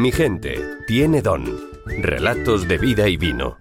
Mi 0.00 0.12
gente 0.12 0.58
tiene 0.86 1.20
don. 1.20 1.44
Relatos 1.84 2.66
de 2.66 2.78
vida 2.78 3.06
y 3.06 3.18
vino. 3.18 3.58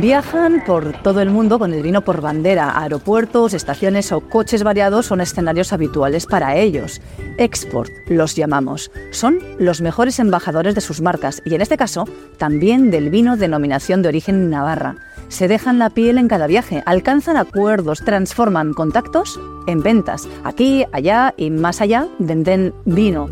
Viajan 0.00 0.62
por 0.66 0.92
todo 1.02 1.22
el 1.22 1.30
mundo 1.30 1.58
con 1.58 1.72
el 1.72 1.82
vino 1.82 2.02
por 2.02 2.20
bandera. 2.20 2.78
Aeropuertos, 2.78 3.54
estaciones 3.54 4.12
o 4.12 4.20
coches 4.20 4.62
variados 4.62 5.06
son 5.06 5.22
escenarios 5.22 5.72
habituales 5.72 6.26
para 6.26 6.54
ellos. 6.54 7.00
Export 7.38 7.90
los 8.06 8.36
llamamos. 8.36 8.90
Son 9.10 9.38
los 9.58 9.80
mejores 9.80 10.18
embajadores 10.18 10.74
de 10.74 10.82
sus 10.82 11.00
marcas 11.00 11.40
y 11.46 11.54
en 11.54 11.62
este 11.62 11.78
caso 11.78 12.04
también 12.36 12.90
del 12.90 13.08
vino 13.08 13.38
denominación 13.38 14.02
de 14.02 14.08
origen 14.08 14.50
Navarra. 14.50 14.96
Se 15.28 15.48
dejan 15.48 15.78
la 15.78 15.88
piel 15.88 16.18
en 16.18 16.28
cada 16.28 16.46
viaje, 16.46 16.82
alcanzan 16.84 17.38
acuerdos, 17.38 18.04
transforman 18.04 18.74
contactos 18.74 19.40
en 19.66 19.82
ventas. 19.82 20.28
Aquí, 20.44 20.84
allá 20.92 21.32
y 21.38 21.48
más 21.48 21.80
allá 21.80 22.06
venden 22.18 22.74
vino. 22.84 23.30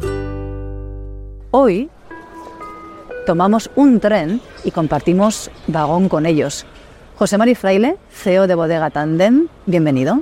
Hoy 1.50 1.90
tomamos 3.24 3.70
un 3.76 4.00
tren 4.00 4.40
y 4.64 4.70
compartimos 4.70 5.50
vagón 5.66 6.08
con 6.08 6.26
ellos. 6.26 6.66
José 7.16 7.38
Mari 7.38 7.54
Fraile, 7.54 7.96
CEO 8.10 8.46
de 8.46 8.54
Bodega 8.54 8.90
Tandem, 8.90 9.48
bienvenido. 9.66 10.20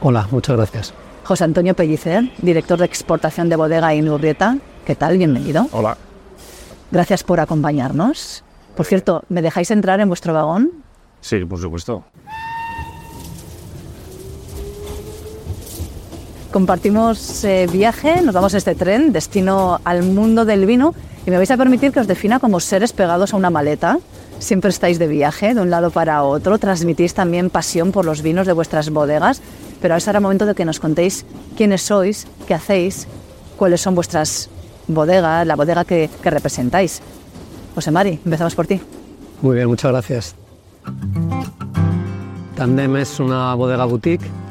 Hola, 0.00 0.28
muchas 0.30 0.56
gracias. 0.56 0.94
José 1.24 1.44
Antonio 1.44 1.74
Pellicer, 1.74 2.30
director 2.38 2.78
de 2.78 2.84
exportación 2.84 3.48
de 3.48 3.56
Bodega 3.56 3.94
Inurrieta, 3.94 4.58
¿qué 4.84 4.94
tal? 4.94 5.16
Bienvenido. 5.16 5.66
Hola. 5.72 5.96
Gracias 6.90 7.24
por 7.24 7.40
acompañarnos. 7.40 8.44
Por 8.76 8.86
cierto, 8.86 9.24
¿me 9.28 9.40
dejáis 9.40 9.70
entrar 9.70 10.00
en 10.00 10.08
vuestro 10.08 10.34
vagón? 10.34 10.70
Sí, 11.20 11.44
por 11.44 11.58
supuesto. 11.58 12.04
Compartimos 16.54 17.42
eh, 17.42 17.66
viaje, 17.66 18.22
nos 18.22 18.32
vamos 18.32 18.54
este 18.54 18.76
tren, 18.76 19.12
destino 19.12 19.80
al 19.82 20.04
mundo 20.04 20.44
del 20.44 20.66
vino, 20.66 20.94
y 21.26 21.30
me 21.32 21.36
vais 21.36 21.50
a 21.50 21.56
permitir 21.56 21.90
que 21.90 21.98
os 21.98 22.06
defina 22.06 22.38
como 22.38 22.60
seres 22.60 22.92
pegados 22.92 23.34
a 23.34 23.36
una 23.36 23.50
maleta. 23.50 23.98
Siempre 24.38 24.70
estáis 24.70 25.00
de 25.00 25.08
viaje 25.08 25.52
de 25.52 25.60
un 25.60 25.68
lado 25.68 25.90
para 25.90 26.22
otro, 26.22 26.56
transmitís 26.58 27.12
también 27.12 27.50
pasión 27.50 27.90
por 27.90 28.04
los 28.04 28.22
vinos 28.22 28.46
de 28.46 28.52
vuestras 28.52 28.90
bodegas, 28.90 29.42
pero 29.82 29.94
ahora 29.94 30.00
será 30.00 30.20
momento 30.20 30.46
de 30.46 30.54
que 30.54 30.64
nos 30.64 30.78
contéis 30.78 31.26
quiénes 31.56 31.82
sois, 31.82 32.28
qué 32.46 32.54
hacéis, 32.54 33.08
cuáles 33.56 33.80
son 33.80 33.96
vuestras 33.96 34.48
bodegas, 34.86 35.44
la 35.44 35.56
bodega 35.56 35.84
que, 35.84 36.08
que 36.22 36.30
representáis. 36.30 37.02
José 37.74 37.90
Mari, 37.90 38.20
empezamos 38.24 38.54
por 38.54 38.68
ti. 38.68 38.80
Muy 39.42 39.56
bien, 39.56 39.66
muchas 39.66 39.90
gracias. 39.90 40.36
Tandem 42.54 42.94
es 42.94 43.18
una 43.18 43.56
bodega 43.56 43.86
boutique 43.86 44.43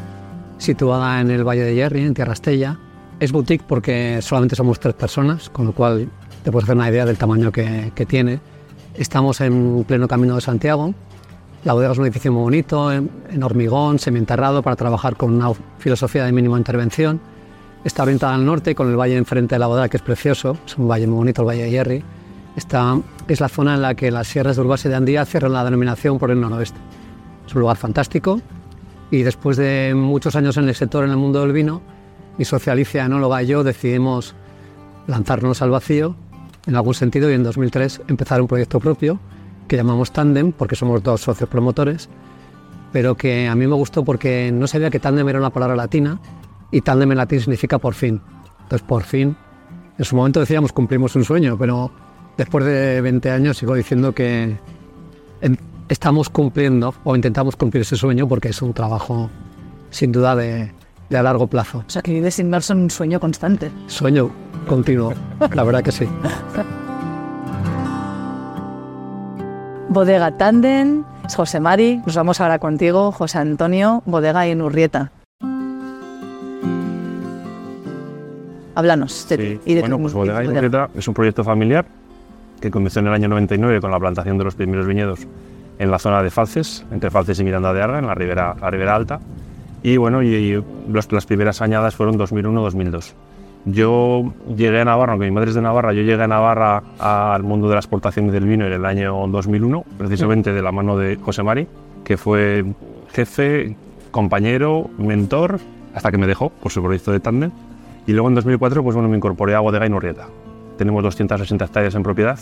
situada 0.64 1.19
en 1.19 1.30
el 1.30 1.44
Valle 1.44 1.64
de 1.64 1.75
Yerri, 1.75 2.02
en 2.02 2.14
Tierra 2.14 2.33
Estella. 2.33 2.80
Es 3.19 3.31
boutique 3.31 3.66
porque 3.67 4.19
solamente 4.22 4.56
somos 4.56 4.80
tres 4.80 4.95
personas, 4.95 5.50
con 5.50 5.66
lo 5.66 5.73
cual 5.73 6.09
te 6.44 6.52
puedes 6.52 6.64
hacer 6.64 6.75
una 6.75 6.89
idea 6.89 7.06
del 7.06 7.17
tamaño 7.17 7.52
que, 7.52 8.06
tiene. 8.08 8.39
Estamos 8.95 9.41
en 9.41 9.84
pleno 9.86 10.08
camino 10.08 10.36
de 10.36 10.41
Santiago. 10.41 10.94
La 11.66 11.73
bodega 11.73 11.91
es 11.91 11.97
un 11.97 12.06
edificio 12.06 12.31
muy 12.31 12.44
bonito, 12.44 12.91
en, 12.91 13.09
en 13.30 13.44
hormigón, 13.44 14.00
semienterrado, 14.00 14.61
para 14.64 14.75
trabajar 14.75 15.16
con 15.16 15.34
una 15.34 15.52
filosofía 15.80 16.25
de 16.25 16.31
mínima 16.31 16.58
intervención. 16.58 17.19
Está 17.84 18.03
orientada 18.03 18.34
al 18.34 18.45
norte, 18.45 18.73
con 18.73 18.89
el 18.89 18.95
valle 18.95 19.17
enfrente 19.17 19.56
de 19.56 19.59
la 19.59 19.67
bodega, 19.67 19.89
que 19.89 19.97
es 19.97 20.03
precioso. 20.03 20.58
Es 20.66 20.78
un 20.78 20.88
valle 20.88 21.08
muy 21.08 21.17
bonito, 21.17 21.41
el 21.41 21.47
Valle 21.47 21.64
de 21.64 21.72
Yerri. 21.72 22.03
Esta 22.56 22.97
es 23.28 23.41
la 23.41 23.50
zona 23.50 23.75
en 23.75 23.81
la 23.81 23.95
que 23.95 24.12
las 24.12 24.28
sierras 24.28 24.56
de 24.56 24.62
Urbasa 24.62 24.88
y 24.88 24.91
de 24.91 24.95
Andía 24.95 25.25
cierran 25.25 25.53
la 25.53 25.63
denominación 25.63 26.18
por 26.19 26.31
el 26.31 26.40
noroeste. 26.40 26.80
Es 27.45 27.53
un 27.53 27.62
lugar 27.62 27.78
fantástico 27.78 28.40
y 29.13 29.22
después 29.22 29.57
de 29.57 29.94
muchos 29.96 30.35
años 30.35 30.57
en 30.57 30.68
el 30.68 30.74
sector, 30.74 31.03
en 31.03 31.12
el 31.12 31.18
mundo 31.18 31.41
del 31.41 31.51
vino, 31.53 31.84
mi 32.40 32.46
socia 32.46 32.74
Alicia, 32.74 33.06
enóloga 33.06 33.44
y 33.44 33.46
yo 33.46 33.63
decidimos 33.63 34.34
lanzarnos 35.06 35.62
al 35.62 35.69
vacío 35.69 36.16
en 36.66 36.75
algún 36.75 36.96
sentido 36.96 37.29
y 37.29 37.35
en 37.35 37.44
2003 37.44 38.01
empezar 38.07 38.41
un 38.41 38.47
proyecto 38.47 38.79
propio 38.79 39.19
que 39.68 39.78
llamamos 39.78 40.12
Tandem 40.12 40.51
porque 40.51 40.75
somos 40.75 41.03
dos 41.03 41.22
socios 41.22 41.47
promotores, 41.47 42.09
pero 42.91 43.16
que 43.16 43.47
a 43.47 43.53
mí 43.53 43.68
me 43.68 43.75
gustó 43.75 44.03
porque 44.03 44.51
no 44.51 44.66
sabía 44.66 44.90
que 44.90 45.00
Tandem 45.00 45.30
era 45.30 45.38
una 45.38 45.51
palabra 45.51 45.75
latina 45.75 46.19
y 46.72 46.81
Tandem 46.81 47.12
en 47.12 47.18
latín 47.19 47.40
significa 47.40 47.78
por 47.78 47.94
fin. 47.94 48.19
Entonces, 48.63 48.81
por 48.81 49.03
fin, 49.03 49.35
en 49.95 50.06
su 50.06 50.16
momento 50.16 50.40
decíamos 50.40 50.74
cumplimos 50.74 51.16
un 51.16 51.24
sueño, 51.24 51.56
pero 51.56 51.91
después 52.35 52.66
de 52.66 53.00
20 53.00 53.30
años 53.30 53.57
sigo 53.57 53.75
diciendo 53.75 54.12
que 54.16 54.57
estamos 55.94 56.28
cumpliendo 56.30 56.94
o 57.04 57.16
intentamos 57.16 57.56
cumplir 57.56 57.81
ese 57.84 57.96
sueño 57.96 58.28
porque 58.28 58.50
es 58.50 58.62
un 58.62 58.74
trabajo 58.74 59.30
sin 59.92 60.12
duda 60.12 60.36
de, 60.36 60.72
de 61.09 61.18
a 61.18 61.24
largo 61.24 61.48
plazo. 61.48 61.84
O 61.88 61.90
sea, 61.90 62.02
que 62.02 62.12
vives 62.12 62.40
inmerso 62.40 62.74
en 62.74 62.80
un 62.80 62.90
sueño 62.90 63.20
constante. 63.20 63.72
Sueño 63.88 64.31
continuo, 64.68 65.14
la 65.54 65.64
verdad 65.64 65.84
que 65.84 65.92
sí. 65.92 66.08
Bodega 69.90 70.36
Tandem, 70.36 71.04
es 71.28 71.36
José 71.36 71.59
Mari, 71.59 72.02
nos 72.04 72.16
vamos 72.16 72.42
ahora 72.42 72.58
contigo, 72.58 73.12
José 73.12 73.38
Antonio, 73.38 74.02
Bodega 74.08 74.48
Inurrieta. 74.48 75.12
Háblanos 78.74 79.30
de 79.30 79.38
ti 79.38 79.60
y 79.66 79.75
de 79.75 79.81
bueno, 79.81 80.00
pues 80.00 80.14
y 80.14 80.16
Bodega 80.16 80.42
tu 80.44 80.50
Inurrieta 80.50 80.90
es 80.96 81.08
un 81.08 81.14
proyecto 81.14 81.44
familiar 81.44 81.86
que 82.60 82.72
comenzó 82.72 83.00
en 83.02 83.08
el 83.08 83.14
año 83.14 83.28
99 83.28 83.80
con 83.80 83.92
la 83.92 84.00
plantación 84.00 84.40
de 84.40 84.44
los 84.46 84.56
primeros 84.56 84.88
viñedos 84.88 85.28
en 85.79 85.91
la 85.91 86.00
zona 86.00 86.22
de 86.23 86.29
Falces, 86.29 86.85
entre 86.91 87.09
Falces 87.11 87.39
y 87.39 87.44
Miranda 87.44 87.73
de 87.73 87.81
Arga, 87.81 88.00
en 88.00 88.07
la 88.07 88.16
ribera, 88.16 88.56
la 88.59 88.69
ribera 88.69 88.95
alta. 88.95 89.19
Y 89.81 89.97
bueno, 89.97 90.22
y, 90.23 90.28
y 90.34 90.63
los- 90.89 91.11
las 91.11 91.25
primeras 91.25 91.61
añadas 91.61 91.95
fueron 91.95 92.17
2001-2002. 92.17 93.13
Yo 93.66 94.33
llegué 94.57 94.81
a 94.81 94.85
Navarra, 94.85 95.13
aunque 95.13 95.25
mi 95.25 95.31
madre 95.31 95.50
es 95.50 95.56
de 95.56 95.62
Navarra, 95.62 95.94
yo 95.94 96.01
llegué 96.01 96.22
a 96.22 96.28
Navarra 96.28 96.83
al 97.00 97.44
mundo 97.44 97.67
de 97.69 97.75
la 97.75 97.79
exportación 97.79 98.28
del 98.29 98.45
vino 98.45 98.66
en 98.66 98.73
el 98.73 98.85
año 98.85 99.25
2001, 99.28 99.85
precisamente 99.97 100.51
de 100.51 100.62
la 100.62 100.72
mano 100.73 100.97
de 100.97 101.16
José 101.16 101.44
Mari, 101.44 101.67
que 102.03 102.17
fue 102.17 102.66
jefe, 103.13 103.75
compañero, 104.12 104.89
mentor, 104.97 105.59
hasta 105.95 106.12
que 106.12 106.17
me 106.17 106.28
dejó 106.28 106.50
por 106.50 106.72
su 106.73 106.81
proyecto 106.83 107.12
de 107.13 107.19
tándem. 107.22 107.51
Y 108.06 108.12
luego 108.12 108.28
en 108.28 108.35
2004 108.35 108.83
pues 108.83 108.95
bueno, 108.95 109.07
me 109.07 109.16
incorporé 109.16 109.56
a 109.56 109.62
Bodega 109.62 109.85
Inurrieta. 109.85 110.28
Tenemos 110.78 111.01
260 111.03 111.63
hectáreas 111.63 111.95
en 111.95 112.03
propiedad 112.03 112.38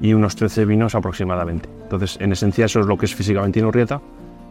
y 0.00 0.12
unos 0.12 0.36
13 0.36 0.64
vinos 0.64 0.94
aproximadamente. 0.94 1.68
Entonces, 1.82 2.16
en 2.20 2.32
esencia, 2.32 2.66
eso 2.66 2.80
es 2.80 2.86
lo 2.86 2.96
que 2.96 3.06
es 3.06 3.14
físicamente 3.14 3.60
Inurrieta, 3.60 4.00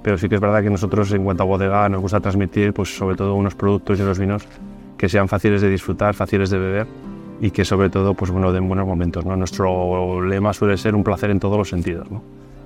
pero 0.03 0.17
sí 0.17 0.27
que 0.29 0.35
es 0.35 0.41
verdad 0.41 0.61
que 0.61 0.69
nosotros 0.69 1.11
en 1.13 1.23
cuanto 1.23 1.43
a 1.43 1.45
bodega 1.45 1.87
nos 1.89 2.01
gusta 2.01 2.19
transmitir 2.19 2.73
pues 2.73 2.95
sobre 2.95 3.15
todo 3.15 3.35
unos 3.35 3.55
productos 3.55 3.99
y 3.99 4.01
unos 4.01 4.19
vinos 4.19 4.43
que 4.97 5.07
sean 5.09 5.27
fáciles 5.27 5.61
de 5.61 5.69
disfrutar, 5.69 6.13
fáciles 6.13 6.49
de 6.49 6.59
beber 6.59 6.87
y 7.41 7.51
que 7.51 7.65
sobre 7.65 7.89
todo 7.89 8.13
pues 8.13 8.29
bueno 8.29 8.51
den 8.51 8.67
buenos 8.67 8.85
momentos. 8.85 9.25
¿no? 9.25 9.35
Nuestro 9.35 10.21
lema 10.21 10.53
suele 10.53 10.77
ser 10.77 10.93
un 10.93 11.03
placer 11.03 11.29
en 11.29 11.39
todos 11.39 11.57
los 11.57 11.69
sentidos. 11.69 12.09
¿no? 12.11 12.21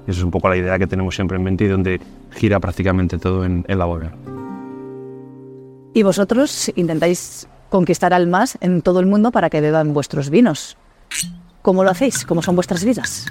Y 0.07 0.11
eso 0.11 0.19
es 0.19 0.23
un 0.23 0.31
poco 0.31 0.49
la 0.49 0.57
idea 0.57 0.79
que 0.79 0.87
tenemos 0.87 1.15
siempre 1.15 1.37
en 1.37 1.43
mente 1.43 1.65
y 1.65 1.67
donde 1.67 2.01
gira 2.31 2.59
prácticamente 2.59 3.17
todo 3.17 3.45
en, 3.45 3.63
en 3.67 3.77
la 3.77 3.85
bodega. 3.85 4.13
Y 5.93 6.03
vosotros 6.03 6.71
intentáis 6.75 7.47
conquistar 7.69 8.13
al 8.13 8.27
más 8.27 8.57
en 8.61 8.81
todo 8.81 8.99
el 8.99 9.05
mundo 9.05 9.31
para 9.31 9.49
que 9.49 9.61
beban 9.61 9.93
vuestros 9.93 10.29
vinos. 10.29 10.77
¿Cómo 11.67 11.83
lo 11.83 11.89
hacéis? 11.89 12.25
¿Cómo 12.25 12.41
son 12.41 12.55
vuestras 12.55 12.85
vidas? 12.85 13.25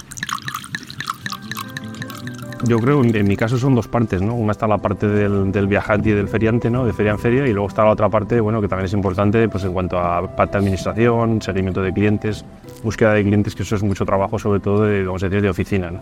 Yo 2.65 2.79
creo, 2.81 3.03
en 3.03 3.27
mi 3.27 3.35
caso 3.35 3.57
son 3.57 3.75
dos 3.75 3.89
partes, 3.89 4.21
¿no? 4.21 4.35
Una 4.35 4.53
está 4.53 4.67
la 4.67 4.77
parte 4.77 5.09
del, 5.09 5.51
del 5.51 5.67
viajante 5.67 6.11
y 6.11 6.13
del 6.13 6.29
feriante, 6.29 6.69
¿no? 6.69 6.85
De 6.85 6.93
feria 6.93 7.13
en 7.13 7.19
feria, 7.19 7.47
y 7.47 7.55
luego 7.55 7.69
está 7.69 7.83
la 7.85 7.93
otra 7.93 8.11
parte, 8.11 8.39
bueno, 8.43 8.61
que 8.61 8.69
también 8.69 8.85
es 8.85 8.93
importante, 8.93 9.49
pues 9.49 9.65
en 9.65 9.73
cuanto 9.73 9.99
a 9.99 10.37
parte 10.37 10.53
de 10.53 10.59
administración, 10.59 11.41
seguimiento 11.41 11.81
de 11.81 11.95
clientes, 11.95 12.45
búsqueda 12.85 13.15
de 13.15 13.23
clientes, 13.23 13.55
que 13.55 13.63
eso 13.63 13.75
es 13.75 13.83
mucho 13.83 14.05
trabajo, 14.05 14.39
sobre 14.39 14.61
todo 14.61 14.85
de, 14.85 15.03
vamos 15.03 15.23
a 15.23 15.31
decir, 15.31 15.41
de 15.41 15.49
oficina, 15.49 15.91
¿no? 15.91 16.01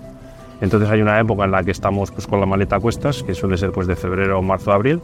Entonces 0.61 0.91
hay 0.91 1.03
una 1.03 1.21
época 1.21 1.45
en 1.45 1.53
la 1.53 1.63
que 1.63 1.71
estamos 1.71 2.11
pues, 2.11 2.27
con 2.27 2.41
la 2.41 2.47
maleta 2.47 2.75
a 2.75 2.81
cuestas, 2.81 3.23
que 3.23 3.37
suele 3.37 3.57
ser 3.57 3.71
pues 3.71 3.87
de 3.87 3.95
febrero, 3.95 4.43
marzo, 4.43 4.73
abril. 4.73 5.01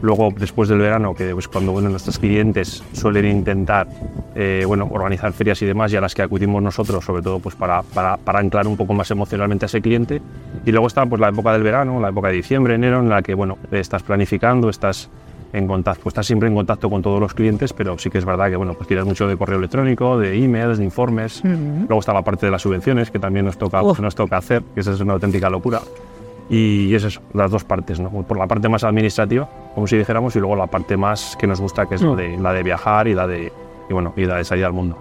Luego, 0.00 0.32
después 0.36 0.68
del 0.68 0.78
verano, 0.78 1.14
que 1.14 1.32
pues, 1.32 1.48
cuando 1.48 1.72
bueno, 1.72 1.88
nuestros 1.88 2.18
clientes 2.18 2.82
suelen 2.92 3.24
intentar 3.26 3.88
eh, 4.34 4.62
bueno, 4.66 4.88
organizar 4.90 5.32
ferias 5.32 5.60
y 5.62 5.66
demás, 5.66 5.92
y 5.92 5.96
a 5.96 6.00
las 6.00 6.14
que 6.14 6.22
acudimos 6.22 6.62
nosotros, 6.62 7.04
sobre 7.04 7.22
todo 7.22 7.40
pues, 7.40 7.54
para, 7.54 7.82
para, 7.82 8.16
para 8.16 8.38
anclar 8.38 8.66
un 8.66 8.76
poco 8.76 8.94
más 8.94 9.10
emocionalmente 9.10 9.64
a 9.64 9.66
ese 9.66 9.80
cliente. 9.80 10.22
Y 10.64 10.70
luego 10.70 10.86
está 10.86 11.04
pues, 11.06 11.20
la 11.20 11.28
época 11.28 11.52
del 11.52 11.62
verano, 11.62 12.00
la 12.00 12.10
época 12.10 12.28
de 12.28 12.34
diciembre, 12.34 12.74
enero, 12.74 13.00
en 13.00 13.08
la 13.08 13.22
que 13.22 13.34
bueno, 13.34 13.58
estás 13.72 14.02
planificando, 14.02 14.68
estás 14.68 15.10
en 15.52 15.66
contacto, 15.66 16.02
pues, 16.02 16.12
estás 16.12 16.26
siempre 16.26 16.48
en 16.48 16.54
contacto 16.54 16.90
con 16.90 17.02
todos 17.02 17.20
los 17.20 17.34
clientes, 17.34 17.72
pero 17.72 17.98
sí 17.98 18.10
que 18.10 18.18
es 18.18 18.24
verdad 18.24 18.50
que 18.50 18.56
bueno, 18.56 18.74
pues 18.74 18.86
tiras 18.86 19.06
mucho 19.06 19.26
de 19.26 19.36
correo 19.36 19.58
electrónico, 19.58 20.18
de 20.18 20.36
emails, 20.44 20.78
de 20.78 20.84
informes. 20.84 21.42
Luego 21.42 22.00
está 22.00 22.12
la 22.12 22.22
parte 22.22 22.46
de 22.46 22.52
las 22.52 22.62
subvenciones, 22.62 23.10
que 23.10 23.18
también 23.18 23.46
nos 23.46 23.56
toca, 23.58 23.82
Uf. 23.82 23.98
nos 24.00 24.14
toca 24.14 24.36
hacer, 24.36 24.62
que 24.74 24.80
esa 24.80 24.92
es 24.92 25.00
una 25.00 25.14
auténtica 25.14 25.48
locura. 25.48 25.80
Y 26.50 26.94
es 26.94 27.04
eso, 27.04 27.20
las 27.34 27.50
dos 27.50 27.64
partes, 27.64 28.00
¿no? 28.00 28.10
Por 28.10 28.38
la 28.38 28.46
parte 28.46 28.68
más 28.68 28.82
administrativa, 28.82 29.48
como 29.74 29.86
si 29.86 29.96
dijéramos, 29.96 30.34
y 30.36 30.38
luego 30.38 30.56
la 30.56 30.66
parte 30.66 30.96
más 30.96 31.36
que 31.38 31.46
nos 31.46 31.60
gusta, 31.60 31.86
que 31.86 31.96
es 31.96 32.02
la, 32.02 32.14
de, 32.14 32.38
la 32.38 32.52
de 32.52 32.62
viajar 32.62 33.06
y 33.06 33.14
la 33.14 33.26
de, 33.26 33.52
y 33.88 33.92
bueno, 33.92 34.14
y 34.16 34.24
la 34.24 34.36
de 34.36 34.44
salir 34.44 34.64
al 34.64 34.72
mundo. 34.72 34.96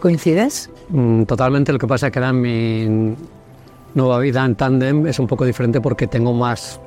¿Coincides? 0.00 0.70
Mm, 0.90 1.22
totalmente, 1.24 1.72
lo 1.72 1.78
que 1.78 1.86
pasa 1.86 2.08
es 2.08 2.12
que 2.12 2.18
ahora 2.18 2.32
mi 2.32 3.14
nueva 3.94 4.18
vida 4.18 4.44
en 4.44 4.54
tándem 4.54 5.06
es 5.06 5.18
un 5.18 5.26
poco 5.26 5.44
diferente 5.44 5.80
porque 5.80 6.06
tengo 6.06 6.32
más 6.32 6.80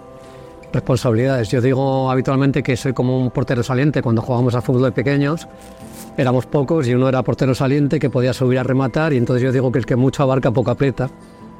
responsabilidades. 0.71 1.49
Yo 1.49 1.61
digo 1.61 2.09
habitualmente 2.09 2.63
que 2.63 2.75
soy 2.75 2.93
como 2.93 3.17
un 3.19 3.29
portero 3.31 3.63
saliente 3.63 4.01
cuando 4.01 4.21
jugábamos 4.21 4.55
a 4.55 4.61
fútbol 4.61 4.83
de 4.83 4.91
pequeños. 4.91 5.47
Éramos 6.17 6.45
pocos 6.45 6.87
y 6.87 6.93
uno 6.93 7.07
era 7.07 7.21
portero 7.23 7.55
saliente 7.55 7.99
que 7.99 8.09
podía 8.09 8.33
subir 8.33 8.59
a 8.59 8.63
rematar 8.63 9.13
y 9.13 9.17
entonces 9.17 9.43
yo 9.43 9.51
digo 9.51 9.71
que 9.71 9.79
el 9.79 9.85
que 9.85 9.95
mucho 9.95 10.23
abarca 10.23 10.51
poco 10.51 10.71
aprieta. 10.71 11.09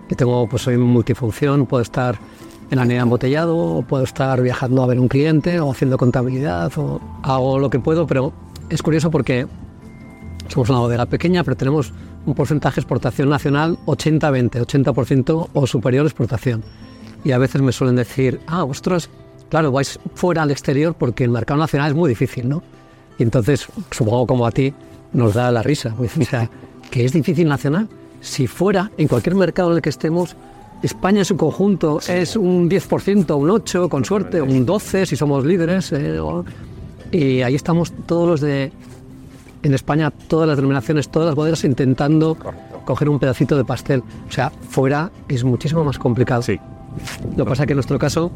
Que 0.07 0.15
tengo, 0.15 0.47
pues 0.47 0.63
soy 0.63 0.77
multifunción, 0.77 1.65
puedo 1.65 1.81
estar 1.81 2.17
en 2.69 2.77
la 2.77 2.85
nieve 2.85 3.01
embotellado, 3.01 3.83
puedo 3.87 4.03
estar 4.03 4.41
viajando 4.41 4.83
a 4.83 4.87
ver 4.87 4.99
un 4.99 5.07
cliente 5.07 5.59
o 5.59 5.71
haciendo 5.71 5.97
contabilidad 5.97 6.71
o 6.77 6.99
hago 7.21 7.59
lo 7.59 7.69
que 7.69 7.79
puedo, 7.79 8.07
pero 8.07 8.33
es 8.69 8.81
curioso 8.81 9.11
porque 9.11 9.47
somos 10.47 10.69
una 10.69 10.79
bodega 10.79 11.05
pequeña, 11.05 11.43
pero 11.43 11.55
tenemos 11.55 11.93
un 12.25 12.33
porcentaje 12.33 12.75
de 12.75 12.81
exportación 12.81 13.29
nacional 13.29 13.77
80-20, 13.85 14.65
80%, 14.65 15.49
o 15.53 15.67
superior 15.67 16.05
exportación. 16.05 16.63
Y 17.23 17.31
a 17.31 17.37
veces 17.37 17.61
me 17.61 17.71
suelen 17.71 17.95
decir, 17.95 18.39
ah, 18.47 18.63
vosotros, 18.63 19.09
claro, 19.49 19.71
vais 19.71 19.99
fuera 20.15 20.43
al 20.43 20.51
exterior 20.51 20.95
porque 20.95 21.23
el 21.23 21.29
mercado 21.29 21.59
nacional 21.59 21.91
es 21.91 21.95
muy 21.95 22.09
difícil, 22.09 22.49
¿no? 22.49 22.63
Y 23.17 23.23
entonces, 23.23 23.67
supongo 23.91 24.27
como 24.27 24.45
a 24.45 24.51
ti, 24.51 24.73
nos 25.13 25.33
da 25.33 25.51
la 25.51 25.63
risa. 25.63 25.95
Sea, 26.29 26.49
que 26.89 27.05
es 27.05 27.13
difícil 27.13 27.47
nacional. 27.47 27.87
Si 28.23 28.47
fuera, 28.47 28.89
en 28.97 29.09
cualquier 29.09 29.35
mercado 29.35 29.71
en 29.71 29.75
el 29.75 29.81
que 29.81 29.89
estemos, 29.89 30.37
España 30.81 31.19
en 31.19 31.25
su 31.25 31.35
conjunto 31.35 31.99
es 32.07 32.37
un 32.37 32.69
10%, 32.69 33.37
un 33.37 33.49
8%, 33.49 33.89
con 33.89 34.05
suerte, 34.05 34.41
un 34.41 34.65
12% 34.65 35.05
si 35.05 35.17
somos 35.17 35.43
líderes. 35.43 35.91
Eh, 35.91 36.19
y 37.11 37.41
ahí 37.41 37.53
estamos 37.53 37.91
todos 38.05 38.27
los 38.27 38.41
de 38.41 38.71
en 39.61 39.73
España 39.73 40.09
todas 40.09 40.47
las 40.47 40.55
denominaciones, 40.55 41.09
todas 41.09 41.27
las 41.27 41.35
bodegas 41.35 41.65
intentando 41.65 42.37
coger 42.85 43.09
un 43.09 43.19
pedacito 43.19 43.57
de 43.57 43.65
pastel. 43.65 44.03
O 44.29 44.31
sea, 44.31 44.51
fuera 44.69 45.11
es 45.27 45.43
muchísimo 45.43 45.83
más 45.83 45.99
complicado. 45.99 46.41
Sí. 46.41 46.57
Lo 47.35 47.43
que 47.43 47.49
pasa 47.49 47.63
es 47.63 47.67
que 47.67 47.73
en 47.73 47.77
nuestro 47.77 47.99
caso 47.99 48.31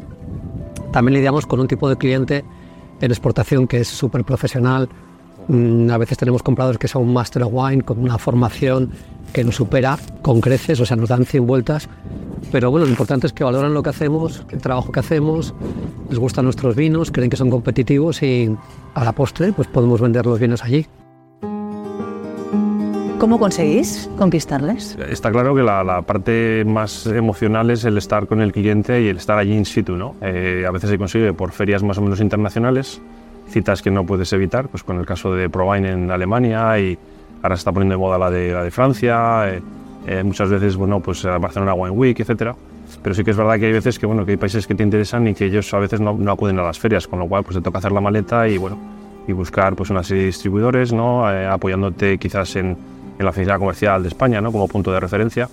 también 0.92 1.14
lidiamos 1.14 1.46
con 1.46 1.60
un 1.60 1.66
tipo 1.66 1.88
de 1.88 1.96
cliente 1.96 2.44
en 3.00 3.10
exportación 3.10 3.66
que 3.66 3.78
es 3.78 3.88
súper 3.88 4.22
profesional. 4.22 4.90
Mm, 5.48 5.90
a 5.90 5.98
veces 5.98 6.18
tenemos 6.18 6.42
compradores 6.42 6.78
que 6.78 6.88
son 6.88 7.12
Master 7.12 7.42
of 7.42 7.50
Wine 7.52 7.82
con 7.82 7.98
una 7.98 8.18
formación 8.18 8.90
que 9.32 9.44
nos 9.44 9.56
supera 9.56 9.98
con 10.22 10.40
creces, 10.40 10.80
o 10.80 10.86
sea, 10.86 10.96
nos 10.96 11.08
dan 11.08 11.24
100 11.24 11.46
vueltas. 11.46 11.88
Pero 12.52 12.70
bueno, 12.70 12.86
lo 12.86 12.90
importante 12.90 13.26
es 13.26 13.32
que 13.32 13.44
valoran 13.44 13.74
lo 13.74 13.82
que 13.82 13.90
hacemos, 13.90 14.44
el 14.50 14.60
trabajo 14.60 14.92
que 14.92 15.00
hacemos, 15.00 15.54
les 16.08 16.18
gustan 16.18 16.44
nuestros 16.44 16.76
vinos, 16.76 17.10
creen 17.10 17.28
que 17.28 17.36
son 17.36 17.50
competitivos 17.50 18.22
y 18.22 18.54
a 18.94 19.04
la 19.04 19.12
postre 19.12 19.52
pues 19.52 19.68
podemos 19.68 20.00
vender 20.00 20.24
los 20.24 20.38
vinos 20.38 20.64
allí. 20.64 20.86
¿Cómo 23.18 23.40
conseguís 23.40 24.08
conquistarles? 24.16 24.96
Está 25.10 25.32
claro 25.32 25.52
que 25.52 25.62
la, 25.62 26.02
parte 26.02 26.64
más 26.64 27.04
emocional 27.06 27.68
es 27.70 27.84
el 27.84 27.98
estar 27.98 28.28
con 28.28 28.40
el 28.40 28.52
cliente 28.52 29.02
y 29.02 29.08
el 29.08 29.16
estar 29.16 29.36
allí 29.36 29.56
in 29.56 29.64
situ. 29.64 29.96
¿no? 29.96 30.14
Eh, 30.22 30.64
a 30.66 30.70
veces 30.70 30.88
se 30.88 30.98
consigue 30.98 31.32
por 31.32 31.50
ferias 31.50 31.82
más 31.82 31.98
o 31.98 32.02
menos 32.02 32.20
internacionales, 32.20 33.02
citas 33.48 33.82
que 33.82 33.90
no 33.90 34.04
puedes 34.04 34.32
evitar, 34.32 34.68
pues 34.68 34.82
con 34.82 34.98
el 34.98 35.06
caso 35.06 35.34
de 35.34 35.48
Provine 35.48 35.90
en 35.90 36.10
Alemania 36.10 36.78
y 36.78 36.98
ahora 37.42 37.56
se 37.56 37.60
está 37.60 37.72
poniendo 37.72 37.94
de 37.94 37.98
moda 37.98 38.18
la 38.18 38.30
de, 38.30 38.52
la 38.52 38.62
de 38.62 38.70
Francia, 38.70 39.48
eh, 39.48 39.62
eh, 40.06 40.22
muchas 40.22 40.50
veces 40.50 40.76
bueno, 40.76 41.00
pues 41.00 41.24
Barcelona 41.24 41.74
Wine 41.74 41.96
Week, 41.96 42.20
etc. 42.20 42.54
Pero 43.02 43.14
sí 43.14 43.24
que 43.24 43.32
es 43.32 43.36
verdad 43.36 43.58
que 43.58 43.66
hay 43.66 43.72
veces 43.72 43.98
que, 43.98 44.06
bueno, 44.06 44.24
que 44.24 44.32
hay 44.32 44.36
países 44.36 44.66
que 44.66 44.74
te 44.74 44.82
interesan 44.82 45.26
y 45.28 45.34
que 45.34 45.46
ellos 45.46 45.72
a 45.74 45.78
veces 45.78 46.00
no, 46.00 46.14
no 46.14 46.32
acuden 46.32 46.58
a 46.58 46.62
las 46.62 46.78
ferias, 46.78 47.06
con 47.06 47.18
lo 47.18 47.26
cual 47.26 47.44
pues 47.44 47.56
te 47.56 47.62
toca 47.62 47.78
hacer 47.78 47.92
la 47.92 48.00
maleta 48.00 48.48
y, 48.48 48.56
bueno, 48.56 48.78
y 49.26 49.32
buscar 49.32 49.74
pues, 49.76 49.90
una 49.90 50.02
serie 50.02 50.22
de 50.22 50.26
distribuidores, 50.28 50.92
¿no? 50.92 51.26
apoyándote 51.26 52.16
quizás 52.18 52.56
en 52.56 52.76
en 53.18 53.24
la 53.24 53.30
oficina 53.30 53.58
comercial 53.58 54.02
de 54.02 54.08
España 54.08 54.40
¿no? 54.40 54.52
como 54.52 54.68
punto 54.68 54.92
de 54.92 55.00
referencia. 55.00 55.48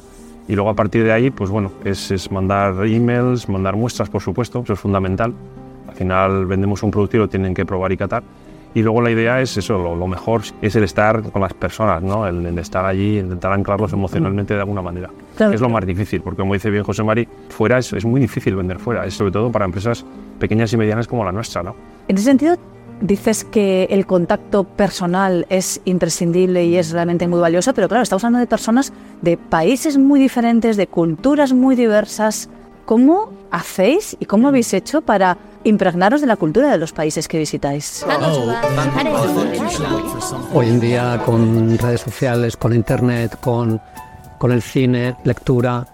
Y 0.47 0.53
luego 0.53 0.69
a 0.69 0.75
partir 0.75 1.03
de 1.03 1.11
ahí, 1.11 1.31
pues 1.31 1.49
bueno, 1.49 1.71
es, 1.83 2.11
es 2.11 2.31
mandar 2.31 2.85
emails, 2.85 3.49
mandar 3.49 3.75
muestras, 3.75 4.09
por 4.09 4.21
supuesto, 4.21 4.61
eso 4.63 4.73
es 4.73 4.79
fundamental. 4.79 5.33
Al 5.95 5.99
final 5.99 6.45
vendemos 6.45 6.83
un 6.83 6.91
producto 6.91 7.15
y 7.15 7.19
lo 7.21 7.29
tienen 7.29 7.53
que 7.53 7.65
probar 7.65 7.89
y 7.93 7.97
catar. 7.97 8.21
Y 8.73 8.81
luego 8.81 9.01
la 9.01 9.09
idea 9.09 9.39
es 9.39 9.55
eso, 9.55 9.77
lo, 9.77 10.07
mejor 10.07 10.41
es 10.61 10.75
el 10.75 10.83
estar 10.83 11.23
con 11.31 11.41
las 11.41 11.53
personas, 11.53 12.03
¿no? 12.03 12.27
el, 12.27 12.59
estar 12.59 12.85
allí, 12.85 13.19
intentar 13.19 13.53
anclarlos 13.53 13.93
emocionalmente 13.93 14.53
de 14.53 14.59
alguna 14.59 14.81
manera. 14.81 15.09
Es 15.39 15.61
lo 15.61 15.69
más 15.69 15.85
difícil, 15.85 16.19
porque 16.21 16.41
como 16.41 16.53
dice 16.55 16.69
bien 16.69 16.83
José 16.83 17.01
Mari, 17.01 17.25
fuera 17.47 17.77
es, 17.77 17.93
es 17.93 18.03
muy 18.03 18.19
difícil 18.19 18.53
vender 18.57 18.77
fuera, 18.77 19.05
es 19.05 19.13
sobre 19.13 19.31
todo 19.31 19.49
para 19.49 19.63
empresas 19.63 20.05
pequeñas 20.37 20.73
y 20.73 20.77
medianas 20.77 21.07
como 21.07 21.23
la 21.23 21.31
nuestra. 21.31 21.63
¿no? 21.63 21.73
En 22.09 22.17
ese 22.17 22.25
sentido, 22.25 22.57
Dices 23.01 23.43
que 23.43 23.87
el 23.91 24.05
contacto 24.05 24.63
personal 24.63 25.45
es 25.49 25.81
imprescindible 25.83 26.63
y 26.65 26.77
es 26.77 26.91
realmente 26.91 27.27
muy 27.27 27.41
valioso, 27.41 27.73
pero 27.73 27.89
claro, 27.89 28.03
estamos 28.03 28.23
hablando 28.23 28.39
de 28.39 28.47
personas 28.47 28.93
de 29.21 29.35
países 29.35 29.97
muy 29.97 30.17
diferentes, 30.17 30.77
de 30.77 30.87
culturas 30.87 31.51
muy 31.51 31.75
diversas. 31.75 32.49
¿Cómo 32.85 33.33
hacéis 33.51 34.15
y 34.19 34.25
cómo 34.25 34.47
habéis 34.47 34.73
hecho 34.73 35.01
para 35.01 35.37
impregnaros 35.65 36.21
de 36.21 36.27
la 36.27 36.37
cultura 36.37 36.71
de 36.71 36.77
los 36.77 36.93
países 36.93 37.27
que 37.27 37.37
visitáis? 37.37 38.05
Hoy 40.53 40.67
en 40.67 40.79
día 40.79 41.21
con 41.25 41.77
redes 41.77 42.01
sociales, 42.01 42.55
con 42.55 42.73
internet, 42.73 43.37
con, 43.41 43.81
con 44.37 44.51
el 44.51 44.61
cine, 44.61 45.17
lectura, 45.23 45.85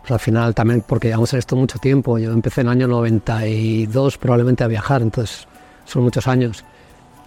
pues 0.00 0.10
al 0.10 0.18
final 0.18 0.54
también 0.54 0.82
porque 0.86 1.08
llevamos 1.08 1.32
en 1.34 1.38
esto 1.38 1.54
mucho 1.54 1.78
tiempo. 1.78 2.18
Yo 2.18 2.32
empecé 2.32 2.62
en 2.62 2.68
el 2.68 2.72
año 2.72 2.88
92 2.88 4.18
probablemente 4.18 4.64
a 4.64 4.66
viajar, 4.66 5.02
entonces 5.02 5.46
son 5.84 6.02
muchos 6.02 6.26
años. 6.26 6.64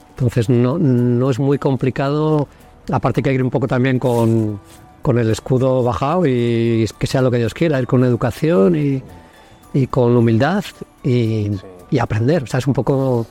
Entonces 0.09 0.49
no, 0.49 0.77
no 0.77 1.29
es 1.29 1.39
muy 1.39 1.59
complicado, 1.59 2.47
aparte 2.91 3.21
que 3.21 3.29
hay 3.29 3.35
que 3.35 3.39
ir 3.39 3.43
un 3.43 3.51
poco 3.51 3.67
también 3.67 3.99
con, 3.99 4.59
con 5.01 5.19
el 5.19 5.29
escudo 5.29 5.83
bajado 5.83 6.25
y 6.25 6.89
que 6.97 7.05
sea 7.05 7.21
lo 7.21 7.29
que 7.29 7.37
Dios 7.37 7.53
quiera, 7.53 7.79
ir 7.79 7.85
con 7.85 8.03
educación 8.03 8.75
y, 8.75 9.03
y 9.73 9.87
con 9.87 10.15
humildad 10.15 10.63
y, 11.03 11.51
y, 11.89 11.99
aprender. 11.99 12.43
O 12.43 12.47
sea, 12.47 12.59
es 12.59 12.67
un 12.67 12.73
poco 12.73 13.25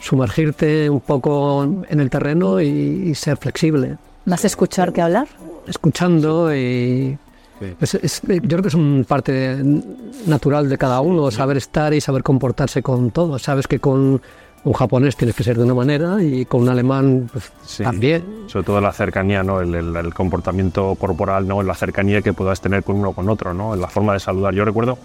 sumergirte 0.00 0.88
un 0.88 1.00
poco 1.00 1.64
en 1.88 2.00
el 2.00 2.10
terreno 2.10 2.60
y, 2.60 3.14
ser 3.14 3.36
flexible. 3.36 3.96
¿Más 4.24 4.44
escuchar 4.44 4.92
que 4.92 5.02
hablar? 5.02 5.28
Escuchando 5.66 6.54
y... 6.54 7.18
Es, 7.80 8.22
yo 8.22 8.40
creo 8.40 8.62
que 8.62 8.68
es 8.68 8.74
una 8.74 9.02
parte 9.02 9.60
natural 10.26 10.68
de 10.68 10.78
cada 10.78 11.00
uno, 11.00 11.28
saber 11.32 11.56
estar 11.56 11.92
y 11.92 12.00
saber 12.00 12.22
comportarse 12.22 12.82
con 12.82 13.10
todo. 13.10 13.36
Sabes 13.40 13.66
que 13.66 13.80
con 13.80 14.20
un 14.64 14.72
japonés 14.72 15.16
tienes 15.16 15.34
que 15.34 15.44
ser 15.44 15.56
de 15.56 15.64
una 15.64 15.74
manera 15.74 16.22
y 16.22 16.44
con 16.44 16.62
un 16.62 16.68
alemán 16.68 17.28
pues, 17.32 17.50
también. 17.78 18.24
Sobre 18.46 18.64
todo 18.64 18.80
la 18.80 18.92
cercanía, 18.92 19.42
¿no? 19.42 19.60
El, 19.60 20.14
comportamiento 20.14 20.94
corporal, 20.96 21.46
¿no? 21.46 21.62
la 21.62 21.74
cercanía 21.74 22.22
que 22.22 22.32
puedas 22.32 22.60
tener 22.60 22.82
con 22.82 22.96
uno 22.96 23.12
con 23.12 23.28
otro, 23.28 23.54
¿no? 23.54 23.76
la 23.76 23.88
forma 23.88 24.12
de 24.12 24.20
saludar. 24.20 24.54
Yo 24.54 24.64
recuerdo, 24.64 24.98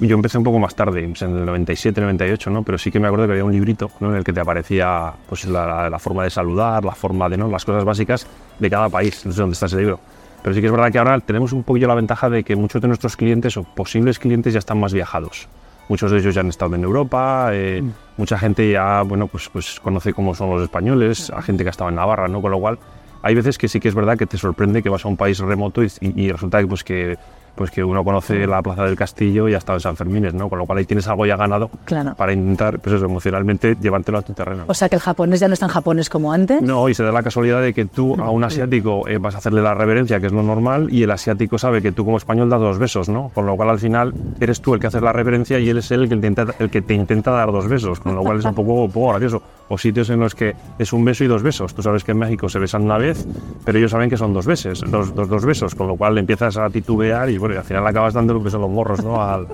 yo 0.00 0.14
empecé 0.14 0.36
un 0.36 0.44
poco 0.44 0.58
más 0.58 0.74
tarde, 0.74 1.04
en 1.04 1.36
el 1.36 1.46
97, 1.46 2.00
98, 2.00 2.50
¿no? 2.50 2.62
pero 2.62 2.76
sí 2.76 2.90
que 2.90 3.00
me 3.00 3.06
acuerdo 3.06 3.26
que 3.26 3.32
había 3.32 3.44
un 3.44 3.52
librito 3.52 3.90
¿no? 4.00 4.10
en 4.10 4.16
el 4.16 4.24
que 4.24 4.32
te 4.32 4.40
aparecía 4.40 5.12
pues, 5.28 5.46
la, 5.46 5.98
forma 5.98 6.24
de 6.24 6.30
saludar, 6.30 6.84
la 6.84 6.94
forma 6.94 7.28
de 7.28 7.36
¿no? 7.36 7.48
las 7.48 7.64
cosas 7.64 7.84
básicas 7.84 8.26
de 8.58 8.70
cada 8.70 8.88
país. 8.88 9.24
No 9.24 9.32
sé 9.32 9.40
dónde 9.40 9.54
está 9.54 9.66
ese 9.66 9.78
libro. 9.78 9.98
Pero 10.42 10.54
sí 10.54 10.60
que 10.60 10.66
es 10.66 10.72
verdad 10.72 10.92
que 10.92 10.98
ahora 10.98 11.18
tenemos 11.20 11.52
un 11.52 11.62
poquillo 11.62 11.88
la 11.88 11.94
ventaja 11.94 12.28
de 12.28 12.44
que 12.44 12.54
muchos 12.56 12.80
de 12.82 12.88
nuestros 12.88 13.16
clientes 13.16 13.56
o 13.56 13.64
posibles 13.64 14.18
clientes 14.18 14.52
ya 14.52 14.58
están 14.58 14.78
más 14.78 14.92
viajados. 14.92 15.48
Muchos 15.88 16.10
de 16.10 16.18
ellos 16.18 16.34
ya 16.34 16.40
han 16.40 16.48
estado 16.48 16.74
en 16.74 16.84
Europa, 16.84 17.50
eh, 17.52 17.80
mm. 17.82 17.90
mucha 18.18 18.38
gente 18.38 18.70
ya 18.70 19.02
bueno, 19.02 19.28
pues, 19.28 19.48
pues 19.48 19.80
conoce 19.80 20.12
cómo 20.12 20.34
son 20.34 20.50
los 20.50 20.62
españoles, 20.62 21.30
a 21.30 21.42
gente 21.42 21.64
que 21.64 21.68
ha 21.68 21.70
estado 21.70 21.90
en 21.90 21.96
Navarra, 21.96 22.28
¿no? 22.28 22.42
con 22.42 22.50
lo 22.50 22.58
cual 22.58 22.78
hay 23.22 23.34
veces 23.34 23.56
que 23.56 23.66
sí 23.66 23.80
que 23.80 23.88
es 23.88 23.94
verdad 23.94 24.18
que 24.18 24.26
te 24.26 24.36
sorprende 24.36 24.82
que 24.82 24.88
vas 24.88 25.04
a 25.04 25.08
un 25.08 25.16
país 25.16 25.38
remoto 25.38 25.82
y, 25.82 25.88
y 26.00 26.30
resulta 26.30 26.60
que, 26.60 26.66
pues, 26.66 26.84
que 26.84 27.16
pues 27.56 27.70
que 27.70 27.82
uno 27.82 28.04
conoce 28.04 28.46
la 28.46 28.62
Plaza 28.62 28.84
del 28.84 28.96
Castillo 28.96 29.48
y 29.48 29.54
ha 29.54 29.58
estado 29.58 29.78
en 29.78 29.80
San 29.80 29.96
Fermín, 29.96 30.28
¿no? 30.34 30.48
Con 30.48 30.58
lo 30.58 30.66
cual 30.66 30.78
ahí 30.78 30.84
tienes 30.84 31.08
algo 31.08 31.26
ya 31.26 31.36
ganado 31.36 31.70
para 32.16 32.32
intentar, 32.32 32.78
pues 32.78 32.96
eso, 32.96 33.06
emocionalmente 33.06 33.76
llevártelo 33.80 34.18
a 34.18 34.22
tu 34.22 34.32
terreno. 34.34 34.64
O 34.66 34.74
sea 34.74 34.88
que 34.88 34.96
el 34.96 35.00
japonés 35.00 35.40
ya 35.40 35.48
no 35.48 35.54
es 35.54 35.60
tan 35.60 35.68
japonés 35.68 36.08
como 36.08 36.32
antes. 36.32 36.62
No, 36.62 36.88
y 36.88 36.94
se 36.94 37.02
da 37.02 37.12
la 37.12 37.22
casualidad 37.22 37.62
de 37.62 37.72
que 37.72 37.86
tú 37.86 38.14
a 38.20 38.30
un 38.30 38.44
asiático 38.44 39.08
eh, 39.08 39.18
vas 39.18 39.34
a 39.34 39.38
hacerle 39.38 39.62
la 39.62 39.74
reverencia, 39.74 40.20
que 40.20 40.26
es 40.26 40.32
lo 40.32 40.42
normal, 40.42 40.88
y 40.90 41.02
el 41.02 41.10
asiático 41.10 41.58
sabe 41.58 41.80
que 41.82 41.92
tú 41.92 42.04
como 42.04 42.18
español 42.18 42.50
das 42.50 42.60
dos 42.60 42.78
besos, 42.78 43.08
¿no? 43.08 43.30
Con 43.34 43.46
lo 43.46 43.56
cual 43.56 43.70
al 43.70 43.78
final 43.78 44.12
eres 44.38 44.60
tú 44.60 44.74
el 44.74 44.80
que 44.80 44.88
hace 44.88 45.00
la 45.00 45.12
reverencia 45.12 45.58
y 45.58 45.68
él 45.70 45.78
es 45.78 45.90
el 45.90 46.08
que, 46.08 46.14
intenta, 46.14 46.46
el 46.58 46.70
que 46.70 46.82
te 46.82 46.94
intenta 46.94 47.30
dar 47.30 47.50
dos 47.52 47.68
besos, 47.68 48.00
con 48.00 48.14
lo 48.14 48.22
cual 48.22 48.38
es 48.38 48.44
un 48.44 48.54
poco, 48.54 48.84
un 48.84 48.92
poco 48.92 49.10
gracioso. 49.10 49.42
O 49.68 49.78
sitios 49.78 50.10
en 50.10 50.20
los 50.20 50.34
que 50.34 50.54
es 50.78 50.92
un 50.92 51.04
beso 51.04 51.24
y 51.24 51.26
dos 51.26 51.42
besos. 51.42 51.74
Tú 51.74 51.82
sabes 51.82 52.04
que 52.04 52.12
en 52.12 52.18
México 52.18 52.48
se 52.48 52.58
besan 52.60 52.82
una 52.82 52.98
vez, 52.98 53.26
pero 53.64 53.78
ellos 53.78 53.90
saben 53.90 54.08
que 54.08 54.16
son 54.16 54.32
dos 54.32 54.46
besos, 54.46 54.84
dos, 54.88 55.12
dos, 55.14 55.28
dos 55.28 55.44
besos, 55.44 55.74
con 55.74 55.88
lo 55.88 55.96
cual 55.96 56.18
empiezas 56.18 56.56
a 56.56 56.70
titubear 56.70 57.28
y 57.30 57.38
bueno, 57.38 57.45
y 57.52 57.56
al 57.56 57.64
final 57.64 57.86
acabas 57.86 58.14
dando 58.14 58.34
lo 58.34 58.42
que 58.42 58.50
son 58.50 58.60
los 58.60 58.70
morros 58.70 59.02
¿no? 59.04 59.22
al, 59.22 59.46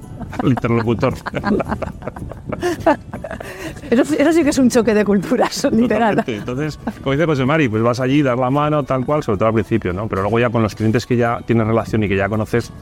interlocutor. 0.44 1.14
Eso, 3.90 4.32
sí 4.32 4.42
que 4.42 4.50
es 4.50 4.58
un 4.58 4.70
choque 4.70 4.94
de 4.94 5.04
culturas, 5.04 5.66
literal. 5.72 6.22
Entonces, 6.26 6.78
como 7.02 7.12
dice 7.12 7.26
José 7.26 7.44
Mari, 7.44 7.68
pues 7.68 7.82
vas 7.82 8.00
allí, 8.00 8.22
dar 8.22 8.38
la 8.38 8.50
mano, 8.50 8.82
tal 8.84 9.04
cual, 9.04 9.22
sobre 9.22 9.38
todo 9.38 9.48
al 9.48 9.54
principio, 9.54 9.92
¿no? 9.92 10.08
Pero 10.08 10.22
luego 10.22 10.38
ya 10.38 10.50
con 10.50 10.62
los 10.62 10.74
clientes 10.74 11.06
que 11.06 11.16
ya 11.16 11.40
tienes 11.44 11.66
relación 11.66 12.02
y 12.04 12.08
que 12.08 12.16
ya 12.16 12.28
conoces, 12.28 12.72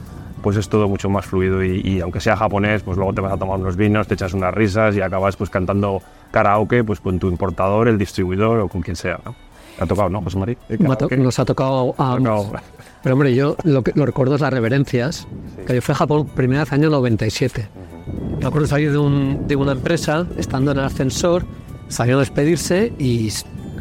pues 0.41 0.57
es 0.57 0.69
todo 0.69 0.87
mucho 0.87 1.09
más 1.09 1.25
fluido 1.25 1.63
y, 1.63 1.99
aunque 2.01 2.19
sea 2.19 2.35
japonés, 2.35 2.83
pues 2.83 2.97
luego 2.97 3.13
te 3.13 3.21
vas 3.21 3.33
a 3.33 3.37
tomar 3.37 3.59
unos 3.59 3.75
vinos, 3.75 4.07
te 4.07 4.15
echas 4.15 4.33
unas 4.33 4.53
risas 4.53 4.95
y 4.95 5.01
acabas 5.01 5.35
pues 5.35 5.49
cantando 5.49 6.01
karaoke 6.31 6.83
pues 6.83 6.99
con 6.99 7.19
tu 7.19 7.27
importador, 7.27 7.87
el 7.87 7.97
distribuidor 7.97 8.59
o 8.59 8.67
con 8.67 8.81
quien 8.81 8.95
sea, 8.95 9.19
¿no? 9.25 9.35
ha 9.79 9.85
tocado, 9.85 10.09
¿no, 10.09 10.21
José 10.21 10.57
to- 10.97 11.09
nos 11.17 11.39
ha 11.39 11.45
tocado 11.45 11.95
a 11.97 12.17
tocado. 12.17 12.51
Pero 13.03 13.13
hombre, 13.15 13.33
yo 13.35 13.55
lo 13.63 13.83
que 13.83 13.91
lo 13.95 14.05
recuerdo 14.05 14.35
es 14.35 14.41
las 14.41 14.53
reverencias, 14.53 15.27
que 15.65 15.75
yo 15.75 15.81
fui 15.81 15.93
a 15.93 15.95
Japón 15.95 16.27
primera 16.27 16.61
vez 16.63 16.73
año 16.73 16.89
97. 16.89 17.67
Me 18.39 18.45
acuerdo 18.45 18.67
salir 18.67 18.91
de, 18.91 18.97
un- 18.97 19.47
de 19.47 19.55
una 19.55 19.71
empresa, 19.73 20.27
estando 20.37 20.71
en 20.71 20.77
el 20.79 20.83
ascensor, 20.85 21.45
salió 21.87 22.17
a 22.17 22.19
despedirse 22.19 22.93
y 22.99 23.29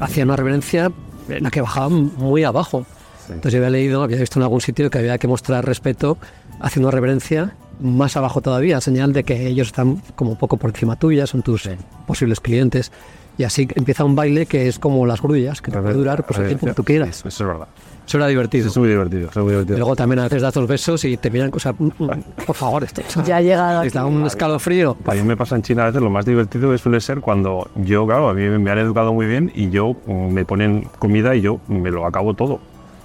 hacía 0.01 0.25
una 0.25 0.37
reverencia 0.37 0.91
en 1.29 1.43
la 1.43 1.51
que 1.51 1.61
bajaban 1.61 2.13
muy 2.17 2.45
abajo. 2.45 2.87
Entonces 3.29 3.53
yo 3.53 3.59
había 3.59 3.71
leído, 3.71 4.03
había 4.03 4.19
visto 4.19 4.39
en 4.39 4.43
algún 4.43 4.61
sitio 4.61 4.91
que 4.91 4.99
había 4.99 5.19
que 5.19 5.29
mostrar 5.29 5.65
respeto 5.65 6.19
haciendo 6.61 6.91
reverencia 6.91 7.55
más 7.81 8.17
abajo 8.17 8.41
todavía, 8.43 8.81
señal 8.81 9.13
de 9.13 9.25
que 9.25 9.47
ellos 9.47 9.69
están 9.69 10.03
como 10.17 10.37
poco 10.37 10.57
por 10.59 10.71
encima 10.71 10.97
tuya, 10.97 11.27
son 11.27 11.43
tus 11.43 11.69
posibles 12.07 12.41
clientes. 12.41 12.91
Y 13.39 13.45
así 13.45 13.67
empieza 13.75 14.05
un 14.05 14.15
baile 14.15 14.47
que 14.47 14.69
es 14.69 14.79
como 14.79 15.07
las 15.07 15.23
grullas, 15.23 15.63
que 15.63 15.71
te 15.71 15.79
puede 15.81 15.95
durar 15.95 16.27
pues, 16.27 16.39
el 16.41 16.47
tiempo 16.49 16.67
que 16.67 16.75
tú 16.75 16.85
quieras. 16.85 17.19
Eso 17.25 17.29
es 17.29 17.49
verdad. 17.49 17.69
Eso 18.07 18.19
era 18.19 18.27
divertido. 18.27 18.67
Es 18.69 18.77
muy 18.77 18.89
divertido, 18.89 19.29
es 19.31 19.37
muy 19.37 19.47
Y 19.47 19.51
divertido. 19.51 19.79
luego 19.79 19.95
también 19.97 20.19
a 20.19 20.25
veces 20.25 20.43
das 20.43 20.53
dos 20.53 20.67
besos 20.67 21.05
y 21.05 21.17
te 21.17 21.31
miran 21.31 21.51
cosas. 21.51 21.75
Por 21.77 22.57
favor, 22.57 22.83
esto. 22.83 23.03
Ya 23.25 23.37
ha 23.37 23.41
llegado. 23.41 23.83
Está 23.85 24.05
un 24.05 24.27
escalofrío. 24.27 24.97
A 25.07 25.15
mí 25.15 25.23
me 25.23 25.37
pasa 25.37 25.55
en 25.57 25.63
China 25.63 25.85
a 25.85 25.87
veces 25.87 26.03
lo 26.03 26.11
más 26.11 26.27
divertido 26.27 26.73
que 26.73 26.79
suele 26.79 27.01
ser 27.01 27.21
cuando 27.21 27.71
yo, 27.77 28.07
claro, 28.07 28.29
a 28.29 28.35
mí 28.35 28.43
me 28.43 28.71
han 28.71 28.79
educado 28.79 29.13
muy 29.15 29.27
bien 29.27 29.53
y 29.55 29.71
yo 29.71 29.95
mm, 30.07 30.33
me 30.33 30.45
ponen 30.45 30.89
comida 30.99 31.37
y 31.37 31.41
yo 31.41 31.61
me 31.69 31.91
lo 31.93 32.05
acabo 32.05 32.35
todo. 32.35 32.61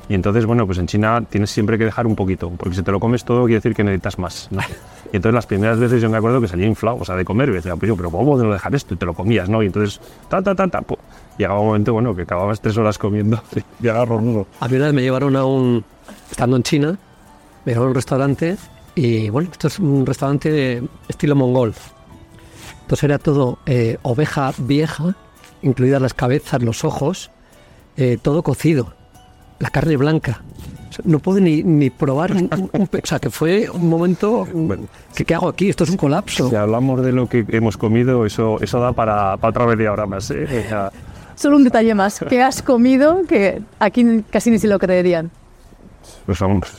Y 0.08 0.14
entonces, 0.14 0.46
bueno, 0.46 0.66
pues 0.66 0.78
en 0.78 0.88
China 0.88 1.24
tienes 1.28 1.50
siempre 1.50 1.78
que 1.78 1.86
dejar 1.86 2.06
un 2.06 2.16
poquito, 2.16 2.52
porque 2.52 2.76
si 2.76 2.84
te 2.84 2.92
lo 2.92 3.00
comes 3.00 3.26
todo 3.26 3.46
quiere 3.46 3.56
decir 3.56 3.74
que 3.74 3.84
necesitas 3.84 4.20
más. 4.20 4.48
¿no? 4.52 4.62
Y 5.14 5.18
entonces 5.18 5.36
las 5.36 5.46
primeras 5.46 5.80
veces 5.80 6.02
yo 6.02 6.10
me 6.10 6.18
acuerdo 6.18 6.42
que 6.42 6.48
salía 6.48 6.66
inflado, 6.66 6.98
o 7.00 7.06
sea, 7.06 7.16
de 7.16 7.24
comer, 7.24 7.50
y 7.50 7.54
decía, 7.54 7.76
pues 7.76 7.88
yo, 7.88 7.96
pero 7.96 8.10
¿cómo 8.10 8.36
no 8.38 8.52
dejar 8.52 8.74
esto? 8.76 8.96
Y 8.96 8.98
te 8.98 9.06
lo 9.06 9.14
comías, 9.14 9.48
¿no? 9.48 9.64
Y 9.64 9.68
entonces, 9.68 10.02
ta, 10.28 10.42
ta, 10.42 10.56
ta, 10.56 10.68
ta, 10.68 10.82
pu. 10.82 10.98
llegaba 11.38 11.60
un 11.60 11.68
momento, 11.68 11.94
bueno, 11.94 12.16
que 12.16 12.24
acababas 12.24 12.60
tres 12.60 12.76
horas 12.78 12.98
comiendo 12.98 13.42
y 13.82 13.88
agarro 13.88 14.18
uno. 14.18 14.48
A 14.60 14.68
mí 14.68 14.76
una 14.76 14.86
vez 14.86 14.94
me 14.94 15.04
llevaron 15.04 15.36
a 15.36 15.46
un. 15.46 15.86
Estando 16.30 16.58
en 16.58 16.64
China, 16.64 16.98
me 17.64 17.72
llevaron 17.72 17.88
a 17.88 17.92
un 17.92 17.96
restaurante 17.96 18.58
y 18.96 19.30
bueno, 19.30 19.50
esto 19.52 19.68
es 19.68 19.78
un 19.80 20.06
restaurante 20.06 20.52
de 20.52 20.84
estilo 21.08 21.36
mongol. 21.36 21.74
Entonces 22.82 23.04
era 23.04 23.20
todo 23.20 23.60
eh, 23.66 23.98
oveja 24.02 24.54
vieja, 24.58 25.16
incluidas 25.62 26.02
las 26.02 26.14
cabezas, 26.14 26.64
los 26.64 26.84
ojos, 26.84 27.30
eh, 27.98 28.18
todo 28.22 28.42
cocido, 28.42 28.94
la 29.60 29.70
carne 29.70 29.98
blanca. 29.98 30.42
O 30.90 30.94
sea, 30.94 31.04
no 31.06 31.20
pude 31.20 31.42
ni, 31.42 31.64
ni 31.64 31.90
probar 31.90 32.32
un, 32.32 32.50
un- 32.74 32.84
O 32.84 33.06
sea, 33.06 33.20
que 33.20 33.30
fue 33.30 33.70
un 33.70 33.90
momento. 33.90 34.48
Bueno. 34.54 34.84
¿Qué, 35.16 35.26
qué 35.26 35.36
hago 35.36 35.50
aquí? 35.50 35.70
Esto 35.70 35.84
es 35.84 35.90
un 35.90 35.98
colapso. 35.98 36.50
Si 36.50 36.56
hablamos 36.56 37.04
de 37.04 37.12
lo 37.12 37.28
que 37.28 37.46
hemos 37.50 37.76
comido, 37.78 38.26
eso, 38.26 38.60
eso 38.62 38.80
da 38.80 38.94
para, 38.94 39.36
para 39.38 39.50
otra 39.50 39.66
media 39.68 39.92
hora 39.92 40.06
más. 40.06 40.30
¿eh? 40.32 40.46
O 40.66 40.70
sea, 40.70 40.92
Solo 41.36 41.58
un 41.58 41.66
detalle 41.66 41.94
más. 41.94 42.24
¿Qué 42.30 42.42
has 42.42 42.62
comido 42.62 43.24
que 43.28 43.62
aquí 43.80 44.24
casi 44.30 44.52
ni 44.52 44.58
se 44.58 44.68
lo 44.70 44.80
creerían? 44.80 45.30
Pues, 46.26 46.42
hombre, 46.42 46.70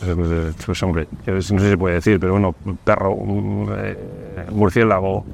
pues, 0.65 0.83
hombre, 0.83 1.07
no 1.27 1.43
sé 1.43 1.59
si 1.59 1.59
se 1.59 1.77
puede 1.77 1.97
decir, 1.97 2.19
pero 2.19 2.33
bueno, 2.33 2.55
perro, 2.85 3.17
eh, 3.77 3.97
murciélago, 4.51 5.25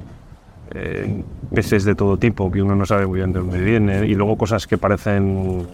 eh, 0.71 1.23
peces 1.53 1.83
de 1.85 1.95
todo 1.95 2.17
tipo 2.17 2.51
que 2.51 2.61
uno 2.61 2.75
no 2.75 2.85
sabe 2.85 3.05
muy 3.07 3.19
bien 3.19 3.31
de 3.31 3.39
dónde 3.39 3.59
vienen, 3.59 4.03
y 4.05 4.13
luego 4.15 4.35
cosas 4.37 4.67
que 4.67 4.77
parecen 4.77 5.65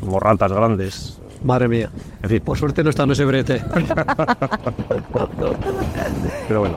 como 0.00 0.20
ratas 0.20 0.52
grandes. 0.52 1.18
Madre 1.44 1.68
mía. 1.68 1.90
En 2.22 2.28
fin, 2.28 2.40
Por 2.40 2.58
suerte 2.58 2.84
no 2.84 2.90
está 2.90 3.04
en 3.04 3.12
ese 3.12 3.24
brete. 3.24 3.62
pero 6.48 6.60
bueno. 6.60 6.76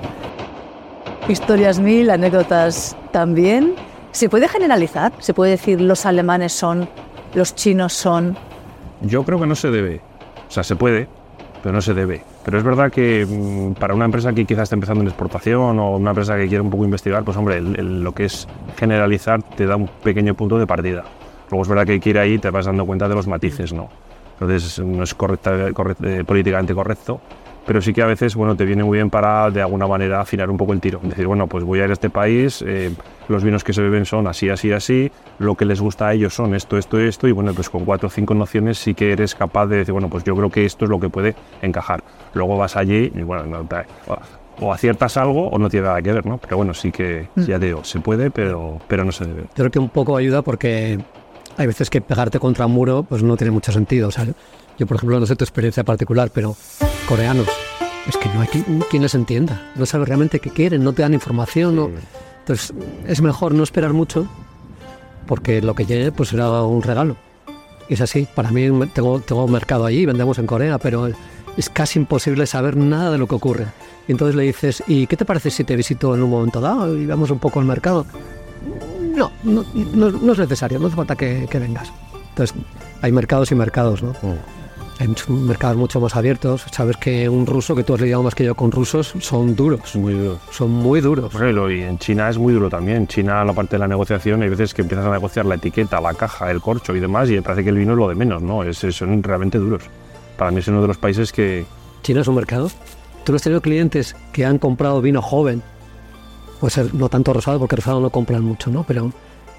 Historias 1.27 1.79
mil, 1.79 2.09
anécdotas 2.09 2.95
también. 3.11 3.73
¿Se 4.11 4.29
puede 4.29 4.47
generalizar? 4.47 5.11
¿Se 5.19 5.33
puede 5.33 5.51
decir 5.51 5.81
los 5.81 6.05
alemanes 6.05 6.53
son, 6.53 6.87
los 7.33 7.55
chinos 7.55 7.93
son? 7.93 8.37
Yo 9.01 9.23
creo 9.23 9.39
que 9.39 9.47
no 9.47 9.55
se 9.55 9.71
debe. 9.71 10.01
O 10.47 10.51
sea, 10.51 10.63
se 10.63 10.75
puede, 10.75 11.07
pero 11.63 11.73
no 11.73 11.81
se 11.81 11.93
debe. 11.93 12.23
Pero 12.45 12.57
es 12.57 12.63
verdad 12.63 12.91
que 12.91 13.25
mm, 13.27 13.73
para 13.79 13.95
una 13.95 14.05
empresa 14.05 14.33
que 14.33 14.45
quizás 14.45 14.63
está 14.63 14.75
empezando 14.75 15.01
en 15.01 15.07
exportación 15.07 15.79
o 15.79 15.95
una 15.95 16.11
empresa 16.11 16.35
que 16.37 16.47
quiere 16.47 16.61
un 16.61 16.69
poco 16.69 16.83
investigar, 16.85 17.23
pues 17.23 17.35
hombre, 17.37 17.57
el- 17.57 17.79
el- 17.79 18.03
lo 18.03 18.11
que 18.13 18.25
es 18.25 18.47
generalizar 18.77 19.41
te 19.41 19.65
da 19.65 19.75
un 19.77 19.87
pequeño 20.03 20.35
punto 20.35 20.59
de 20.59 20.67
partida. 20.67 21.03
Luego 21.49 21.63
es 21.63 21.67
verdad 21.69 21.85
que 21.85 21.93
hay 21.93 21.99
que 21.99 22.09
ir 22.09 22.17
ahí 22.17 22.33
y 22.33 22.39
te 22.39 22.49
vas 22.49 22.65
dando 22.65 22.85
cuenta 22.85 23.07
de 23.07 23.15
los 23.15 23.27
matices, 23.27 23.73
¿no? 23.73 23.89
Entonces 24.39 24.79
no 24.79 25.03
es 25.03 25.13
correcta, 25.13 25.71
correct- 25.71 26.03
eh, 26.03 26.23
políticamente 26.23 26.73
correcto, 26.73 27.21
pero 27.65 27.81
sí 27.81 27.93
que 27.93 28.01
a 28.01 28.05
veces 28.05 28.35
bueno, 28.35 28.55
te 28.55 28.65
viene 28.65 28.83
muy 28.83 28.97
bien 28.97 29.09
para 29.09 29.49
de 29.49 29.61
alguna 29.61 29.87
manera 29.87 30.21
afinar 30.21 30.49
un 30.49 30.57
poco 30.57 30.73
el 30.73 30.81
tiro. 30.81 30.99
Decir, 31.01 31.27
bueno, 31.27 31.47
pues 31.47 31.63
voy 31.63 31.79
a 31.79 31.85
ir 31.85 31.89
a 31.89 31.93
este 31.93 32.09
país, 32.09 32.63
eh, 32.67 32.91
los 33.29 33.43
vinos 33.43 33.63
que 33.63 33.73
se 33.73 33.81
beben 33.81 34.05
son 34.05 34.27
así, 34.27 34.49
así, 34.49 34.71
así, 34.71 35.11
lo 35.39 35.55
que 35.55 35.65
les 35.65 35.79
gusta 35.79 36.07
a 36.07 36.13
ellos 36.13 36.33
son 36.33 36.55
esto, 36.55 36.77
esto, 36.77 36.99
esto, 36.99 37.27
y 37.27 37.31
bueno, 37.31 37.53
pues 37.53 37.69
con 37.69 37.85
cuatro 37.85 38.07
o 38.07 38.09
cinco 38.09 38.33
nociones 38.33 38.77
sí 38.77 38.93
que 38.93 39.13
eres 39.13 39.35
capaz 39.35 39.67
de 39.67 39.77
decir, 39.77 39.93
bueno, 39.93 40.09
pues 40.09 40.23
yo 40.23 40.35
creo 40.35 40.49
que 40.49 40.65
esto 40.65 40.85
es 40.85 40.91
lo 40.91 40.99
que 40.99 41.09
puede 41.09 41.35
encajar. 41.61 42.03
Luego 42.33 42.57
vas 42.57 42.75
allí 42.75 43.11
y 43.15 43.21
bueno, 43.23 43.45
no 43.45 43.65
o, 44.59 44.71
aciertas 44.71 45.17
algo 45.17 45.47
o 45.49 45.57
no 45.57 45.69
tiene 45.69 45.87
nada 45.87 46.01
que 46.01 46.11
ver, 46.11 46.25
¿no? 46.25 46.37
Pero 46.37 46.57
bueno, 46.57 46.73
sí 46.73 46.91
que, 46.91 47.27
ya 47.35 47.59
te 47.59 47.67
digo, 47.67 47.83
se 47.83 47.99
puede, 47.99 48.29
pero, 48.29 48.79
pero 48.87 49.03
no 49.03 49.11
se 49.11 49.25
debe. 49.25 49.43
Creo 49.53 49.71
que 49.71 49.79
un 49.79 49.89
poco 49.89 50.15
ayuda 50.15 50.41
porque 50.41 50.99
hay 51.57 51.67
veces 51.67 51.89
que 51.89 52.01
pegarte 52.01 52.39
contra 52.39 52.65
un 52.65 52.71
muro 52.73 53.03
pues 53.03 53.23
no 53.23 53.37
tiene 53.37 53.51
mucho 53.51 53.71
sentido. 53.71 54.07
O 54.07 54.11
sea, 54.11 54.25
yo, 54.77 54.87
por 54.87 54.97
ejemplo, 54.97 55.19
no 55.19 55.25
sé 55.25 55.35
tu 55.35 55.43
experiencia 55.43 55.83
particular, 55.83 56.31
pero 56.33 56.55
coreanos, 57.07 57.47
es 58.07 58.17
que 58.17 58.27
no 58.33 58.41
hay 58.41 58.47
quien, 58.47 58.83
quien 58.89 59.03
les 59.03 59.15
entienda. 59.15 59.71
No 59.75 59.85
sabes 59.85 60.07
realmente 60.07 60.39
qué 60.39 60.49
quieren, 60.49 60.83
no 60.83 60.93
te 60.93 61.01
dan 61.03 61.13
información. 61.13 61.75
no- 61.75 61.89
Entonces, 62.39 62.73
es 63.07 63.21
mejor 63.21 63.53
no 63.53 63.63
esperar 63.63 63.93
mucho 63.93 64.27
porque 65.27 65.61
lo 65.61 65.75
que 65.75 65.85
llegue 65.85 66.11
pues 66.11 66.29
será 66.29 66.49
un 66.63 66.81
regalo. 66.81 67.15
Y 67.89 67.93
es 67.95 68.01
así. 68.01 68.27
Para 68.33 68.51
mí 68.51 68.69
me- 68.71 68.87
tengo, 68.87 69.19
tengo 69.19 69.47
mercado 69.47 69.85
allí, 69.85 70.05
vendemos 70.05 70.39
en 70.39 70.47
Corea, 70.47 70.77
pero 70.79 71.07
es 71.55 71.69
casi 71.69 71.99
imposible 71.99 72.47
saber 72.47 72.75
nada 72.75 73.11
de 73.11 73.17
lo 73.17 73.27
que 73.27 73.35
ocurre. 73.35 73.67
Y 74.07 74.11
entonces 74.11 74.35
le 74.35 74.43
dices, 74.43 74.83
¿y 74.87 75.07
qué 75.07 75.15
te 75.15 75.23
parece 75.23 75.49
si 75.51 75.63
te 75.63 75.75
visito 75.77 76.13
en 76.15 76.23
un 76.23 76.29
momento 76.29 76.59
dado 76.59 76.97
y 76.97 77.05
vemos 77.05 77.29
un 77.31 77.39
poco 77.39 77.59
el 77.59 77.65
mercado? 77.65 78.05
No, 79.13 79.31
no, 79.43 79.63
no- 79.73 80.11
no 80.11 80.31
es 80.33 80.39
necesario, 80.39 80.79
no 80.79 80.87
hace 80.87 80.95
falta 80.95 81.15
que, 81.15 81.47
que 81.49 81.59
vengas. 81.59 81.91
Entonces, 82.29 82.55
hay 83.01 83.11
mercados 83.11 83.51
y 83.51 83.55
mercados, 83.55 84.01
¿no? 84.01 84.13
Hay 84.99 85.07
muchos 85.07 85.29
mercados 85.29 85.75
mucho 85.77 85.99
más 85.99 86.15
abiertos. 86.15 86.65
Sabes 86.71 86.97
que 86.97 87.27
un 87.27 87.45
ruso, 87.45 87.75
que 87.75 87.83
tú 87.83 87.93
has 87.95 88.01
lidiado 88.01 88.23
más 88.23 88.35
que 88.35 88.43
yo 88.43 88.55
con 88.55 88.71
rusos, 88.71 89.13
son 89.19 89.55
duros, 89.55 89.95
muy 89.95 90.31
son 90.51 90.71
muy 90.71 91.01
duros. 91.01 91.33
Ejemplo, 91.33 91.69
y 91.71 91.81
en 91.81 91.97
China 91.99 92.29
es 92.29 92.37
muy 92.37 92.53
duro 92.53 92.69
también. 92.69 92.97
En 92.97 93.07
China, 93.07 93.43
la 93.43 93.53
parte 93.53 93.75
de 93.75 93.79
la 93.79 93.87
negociación, 93.87 94.41
hay 94.43 94.49
veces 94.49 94.73
que 94.73 94.81
empiezas 94.83 95.05
a 95.05 95.11
negociar 95.11 95.45
la 95.45 95.55
etiqueta, 95.55 95.99
la 95.99 96.13
caja, 96.13 96.49
el 96.51 96.61
corcho 96.61 96.95
y 96.95 96.99
demás, 96.99 97.29
y 97.29 97.39
parece 97.41 97.63
que 97.63 97.69
el 97.71 97.77
vino 97.77 97.93
es 97.93 97.97
lo 97.97 98.07
de 98.07 98.15
menos, 98.15 98.41
¿no? 98.41 98.63
Es, 98.63 98.77
son 98.77 99.21
realmente 99.23 99.57
duros. 99.57 99.83
Para 100.37 100.51
mí 100.51 100.59
es 100.59 100.67
uno 100.67 100.81
de 100.81 100.87
los 100.87 100.97
países 100.97 101.31
que. 101.31 101.65
China 102.03 102.21
es 102.21 102.27
un 102.27 102.35
mercado. 102.35 102.69
Tú 103.23 103.31
no 103.31 103.37
has 103.37 103.41
tenido 103.41 103.61
clientes 103.61 104.15
que 104.31 104.45
han 104.45 104.57
comprado 104.59 105.01
vino 105.01 105.21
joven, 105.21 105.63
puede 106.63 106.71
ser 106.75 106.95
no 106.95 107.09
tanto 107.09 107.33
rosado, 107.33 107.59
porque 107.59 107.75
rosado 107.75 107.99
no 107.99 108.09
compran 108.09 108.41
mucho, 108.41 108.69
¿no? 108.71 108.85
Pero, 108.85 109.11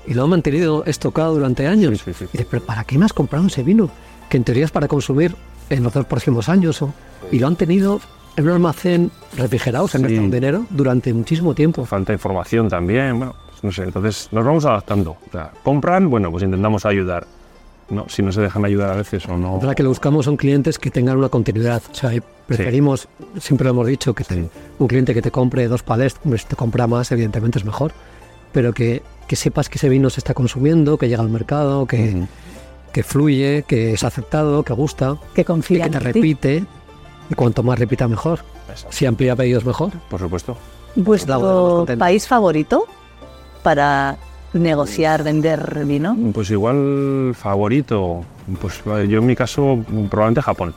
y 0.06 0.14
lo 0.14 0.24
han 0.24 0.30
mantenido 0.30 0.84
estocado 0.86 1.34
durante 1.34 1.66
años. 1.66 1.98
Sí, 1.98 2.12
sí, 2.14 2.14
sí. 2.20 2.24
Y 2.24 2.32
dices, 2.32 2.46
¿pero 2.50 2.62
para 2.64 2.84
qué 2.84 2.96
me 2.96 3.04
has 3.04 3.12
comprado 3.12 3.46
ese 3.46 3.62
vino? 3.62 3.90
Que 4.30 4.38
en 4.38 4.44
teoría 4.44 4.64
es 4.64 4.70
para 4.70 4.88
consumir 4.88 5.36
en 5.68 5.82
los 5.82 5.92
dos 5.92 6.06
próximos 6.06 6.48
años. 6.48 6.80
o- 6.80 6.94
y 7.30 7.40
lo 7.40 7.46
han 7.46 7.56
tenido 7.56 8.00
en 8.36 8.46
un 8.46 8.52
almacén 8.52 9.10
refrigerado, 9.36 9.86
Sí. 9.86 9.98
gastado 9.98 10.28
dinero 10.30 10.64
durante 10.70 11.12
muchísimo 11.12 11.54
tiempo. 11.54 11.84
Falta 11.84 12.14
información 12.14 12.70
también, 12.70 13.18
bueno, 13.18 13.34
pues 13.50 13.62
no 13.64 13.70
sé. 13.70 13.82
Entonces 13.82 14.28
nos 14.32 14.42
vamos 14.42 14.64
adaptando. 14.64 15.10
O 15.10 15.30
sea, 15.30 15.52
compran, 15.62 16.08
bueno, 16.08 16.30
pues 16.30 16.42
intentamos 16.42 16.86
ayudar. 16.86 17.26
No, 17.90 18.06
si 18.08 18.22
no 18.22 18.32
se 18.32 18.40
dejan 18.40 18.64
ayudar 18.64 18.90
a 18.90 18.96
veces 18.96 19.26
o 19.28 19.36
no. 19.36 19.52
La 19.52 19.58
verdad 19.58 19.74
que 19.74 19.82
lo 19.82 19.90
buscamos 19.90 20.24
son 20.24 20.36
clientes 20.36 20.78
que 20.78 20.90
tengan 20.90 21.16
una 21.18 21.28
continuidad. 21.28 21.82
O 21.90 21.94
sea, 21.94 22.10
preferimos, 22.46 23.08
siempre 23.38 23.64
lo 23.64 23.70
hemos 23.72 23.86
dicho, 23.86 24.14
que 24.14 24.24
te- 24.24 24.34
Sí. 24.34 24.48
un 24.78 24.86
cliente 24.88 25.12
que 25.14 25.22
te 25.22 25.30
compre 25.30 25.68
dos 25.68 25.82
palés, 25.82 26.16
hombre, 26.24 26.38
si 26.38 26.46
te 26.46 26.56
compra 26.56 26.86
más, 26.86 27.12
evidentemente 27.12 27.58
es 27.58 27.64
mejor. 27.64 27.92
Pero 28.52 28.72
que, 28.72 29.02
que 29.26 29.36
sepas 29.36 29.68
que 29.68 29.76
ese 29.78 29.88
vino 29.88 30.08
se 30.10 30.20
está 30.20 30.32
consumiendo, 30.34 30.96
que 30.96 31.08
llega 31.08 31.22
al 31.22 31.28
mercado, 31.28 31.86
que, 31.86 32.24
que 32.92 33.02
fluye, 33.02 33.64
que 33.66 33.92
es 33.94 34.04
aceptado, 34.04 34.62
que 34.62 34.72
gusta, 34.72 35.16
Que 35.34 35.42
y 35.42 35.44
confían 35.44 35.90
que 35.90 35.98
te 35.98 36.06
en 36.08 36.12
ti. 36.12 36.20
repite. 36.20 36.64
Y 37.30 37.34
cuanto 37.34 37.62
más 37.62 37.78
repita, 37.78 38.06
mejor. 38.08 38.40
Exacto. 38.70 38.96
Si 38.96 39.06
amplía 39.06 39.34
pedidos, 39.36 39.64
mejor. 39.64 39.90
Por 40.08 40.20
supuesto. 40.20 40.56
¿Vuestro 40.96 41.84
país 41.98 42.26
favorito 42.28 42.86
para 43.62 44.16
negociar, 44.54 45.22
vender 45.22 45.84
vino? 45.84 46.16
Pues 46.32 46.50
igual 46.50 47.32
favorito, 47.34 48.24
pues 48.60 48.82
yo 48.84 49.18
en 49.18 49.26
mi 49.26 49.36
caso 49.36 49.84
probablemente 50.10 50.42
Japón. 50.42 50.74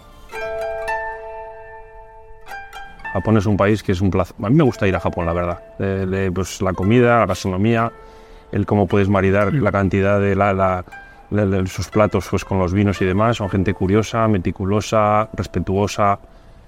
Japón 3.14 3.38
es 3.38 3.46
un 3.46 3.58
país 3.58 3.82
que 3.82 3.94
es 3.94 4.02
un 4.02 4.12
placer. 4.12 4.36
A 4.44 4.50
mí 4.50 4.56
me 4.56 4.64
gusta 4.64 4.88
ir 4.88 4.96
a 4.96 5.00
Japón, 5.00 5.26
la 5.26 5.34
verdad. 5.34 5.60
De- 5.80 6.06
de, 6.06 6.32
pues 6.32 6.62
la 6.62 6.74
comida, 6.74 7.20
la 7.20 7.26
gastronomía, 7.26 7.92
el 8.52 8.66
cómo 8.66 8.86
puedes 8.88 9.10
maridar 9.10 9.54
la 9.54 9.72
cantidad 9.72 10.20
de 10.20 10.36
la, 10.36 10.54
la- 10.54 10.86
de- 11.32 11.46
de 11.48 11.68
sus 11.68 11.88
platos 11.90 12.28
pues, 12.30 12.46
con 12.46 12.60
los 12.60 12.74
vinos 12.74 13.02
y 13.02 13.06
demás. 13.06 13.38
Son 13.38 13.50
gente 13.50 13.74
curiosa, 13.74 14.28
meticulosa, 14.28 15.30
respetuosa. 15.34 16.20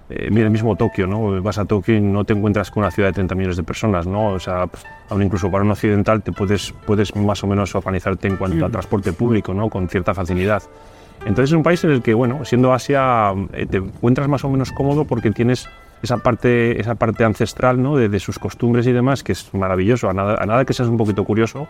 Eh, 0.10 0.30
mira, 0.32 0.46
el 0.46 0.52
mismo 0.52 0.76
Tokio, 0.76 1.06
¿no? 1.06 1.42
Vas 1.42 1.60
a 1.60 1.66
Tokio 1.66 1.96
y 1.96 2.02
no 2.02 2.24
te 2.24 2.34
encuentras 2.34 2.72
con 2.72 2.82
una 2.82 2.92
ciudad 2.92 3.10
de 3.10 3.14
30 3.14 3.36
millones 3.36 3.58
de 3.58 3.64
personas, 3.64 4.08
¿no? 4.08 4.30
O 4.30 4.40
sea, 4.40 4.66
pues, 4.66 4.84
aún 5.10 5.22
incluso 5.22 5.52
para 5.52 5.64
un 5.64 5.72
occidental 5.72 6.24
te 6.24 6.32
puedes, 6.32 6.74
puedes 6.88 7.16
más 7.16 7.44
o 7.44 7.48
menos 7.48 7.76
organizarte 7.76 8.28
en 8.28 8.38
cuanto 8.38 8.66
a 8.66 8.70
transporte 8.70 9.14
público, 9.14 9.54
¿no? 9.54 9.70
Con 9.70 9.88
cierta 9.88 10.14
facilidad. 10.16 10.64
Entonces 11.22 11.52
es 11.52 11.54
un 11.54 11.64
país 11.64 11.84
en 11.84 11.92
el 11.92 12.02
que, 12.02 12.14
bueno, 12.14 12.44
siendo 12.44 12.74
Asia, 12.74 13.34
eh, 13.54 13.66
te 13.68 13.78
encuentras 13.78 14.28
más 14.28 14.44
o 14.44 14.50
menos 14.50 14.72
cómodo 14.72 15.06
porque 15.06 15.32
tienes 15.32 15.68
esa 16.02 16.18
parte, 16.18 16.80
esa 16.80 16.96
parte 16.96 17.24
ancestral, 17.24 17.82
¿no? 17.82 17.96
De, 17.96 18.10
de 18.10 18.20
sus 18.20 18.40
costumbres 18.40 18.88
y 18.88 18.92
demás, 18.92 19.24
que 19.24 19.34
es 19.34 19.54
maravilloso, 19.54 20.10
a 20.10 20.14
nada, 20.14 20.38
a 20.42 20.46
nada 20.46 20.66
que 20.66 20.74
seas 20.74 20.90
un 20.90 20.98
poquito 20.98 21.24
curioso, 21.24 21.68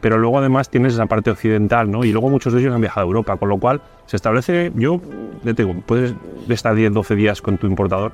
pero 0.00 0.18
luego 0.18 0.38
además 0.38 0.68
tienes 0.68 0.94
esa 0.94 1.06
parte 1.06 1.30
occidental, 1.30 1.90
¿no? 1.90 2.04
Y 2.04 2.12
luego 2.12 2.28
muchos 2.28 2.52
de 2.52 2.60
ellos 2.60 2.74
han 2.74 2.80
viajado 2.80 3.04
a 3.04 3.08
Europa, 3.08 3.36
con 3.36 3.48
lo 3.48 3.58
cual 3.58 3.80
se 4.06 4.16
establece, 4.16 4.72
yo, 4.74 5.00
te 5.44 5.54
digo, 5.54 5.74
puedes 5.84 6.14
estar 6.48 6.74
10, 6.74 6.92
12 6.92 7.14
días 7.14 7.42
con 7.42 7.58
tu 7.58 7.66
importador 7.66 8.12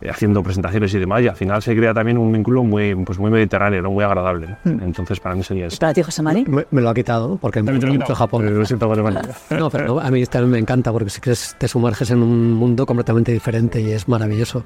eh, 0.00 0.10
haciendo 0.10 0.42
presentaciones 0.42 0.92
y 0.94 0.98
demás, 0.98 1.22
y 1.22 1.28
al 1.28 1.36
final 1.36 1.62
se 1.62 1.74
crea 1.74 1.94
también 1.94 2.18
un 2.18 2.30
vínculo 2.30 2.62
muy, 2.62 2.94
pues 2.96 3.18
muy 3.18 3.30
mediterráneo, 3.30 3.80
¿no? 3.80 3.90
muy 3.90 4.04
agradable. 4.04 4.48
¿no? 4.64 4.72
Mm. 4.72 4.82
Entonces 4.82 5.20
para 5.20 5.34
mí 5.34 5.42
sería 5.42 5.66
eso. 5.66 5.78
Para 5.78 5.94
ti, 5.94 6.02
José 6.02 6.22
Mari. 6.22 6.44
Me, 6.46 6.66
me 6.70 6.82
lo 6.82 6.90
ha 6.90 6.94
quitado, 6.94 7.28
¿no? 7.28 7.36
porque 7.36 7.62
me 7.62 7.72
lo 7.72 7.78
mucho 7.78 7.88
quitado. 7.88 8.14
Japón. 8.14 8.58
Lo 8.58 8.64
siento, 8.66 8.88
vale, 8.88 9.02
vale. 9.02 9.20
No, 9.50 9.70
pero 9.70 10.00
a 10.00 10.10
mí 10.10 10.24
también 10.26 10.50
me 10.50 10.58
encanta 10.58 10.92
porque 10.92 11.10
si 11.10 11.20
quieres 11.20 11.56
te 11.58 11.66
sumerges 11.66 12.10
en 12.10 12.22
un 12.22 12.52
mundo 12.52 12.84
completamente 12.84 13.32
diferente 13.32 13.80
y 13.80 13.90
es 13.90 14.06
maravilloso. 14.06 14.64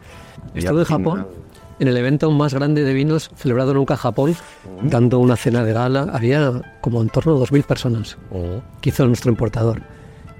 Estuve 0.54 0.80
en 0.80 0.86
Japón 0.86 1.26
en 1.80 1.88
el 1.88 1.96
evento 1.96 2.30
más 2.30 2.54
grande 2.54 2.84
de 2.84 2.92
vinos 2.94 3.30
celebrado 3.36 3.74
nunca 3.74 3.94
en 3.94 3.98
Japón, 3.98 4.36
dando 4.82 5.18
una 5.18 5.34
cena 5.36 5.64
de 5.64 5.72
gala. 5.72 6.06
Había 6.12 6.52
como 6.80 7.02
en 7.02 7.08
torno 7.08 7.32
a 7.36 7.40
2.000 7.40 7.64
personas 7.64 8.16
que 8.80 8.90
hizo 8.90 9.06
nuestro 9.06 9.30
importador. 9.32 9.82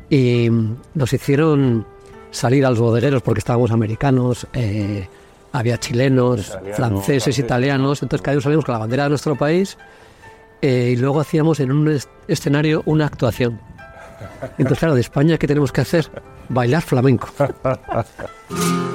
Y 0.09 0.49
mm, 0.51 0.77
nos 0.95 1.13
hicieron 1.13 1.87
salir 2.31 2.65
a 2.67 2.71
los 2.71 2.79
bodegueros 2.79 3.23
porque 3.23 3.39
estábamos 3.41 3.71
americanos, 3.73 4.47
eh, 4.53 5.09
había 5.53 5.79
chilenos, 5.79 6.57
franceses, 6.75 7.39
italianos. 7.39 8.03
Entonces 8.03 8.23
cada 8.23 8.35
uno 8.37 8.43
salíamos 8.43 8.65
con 8.65 8.75
la 8.75 8.79
bandera 8.79 9.03
de 9.05 9.09
nuestro 9.09 9.35
país 9.37 9.79
eh, 10.63 10.91
y 10.93 10.97
luego 10.97 11.21
hacíamos 11.21 11.59
en 11.61 11.73
un 11.73 11.89
es- 11.89 12.09
escenario 12.29 12.83
una 12.87 13.07
actuación. 13.07 13.59
Entonces, 14.59 14.79
claro, 14.79 14.95
de 14.95 15.01
España, 15.01 15.39
¿qué 15.39 15.47
tenemos 15.47 15.73
que 15.73 15.81
hacer? 15.81 16.11
Bailar 16.51 16.83
flamenco. 16.83 17.29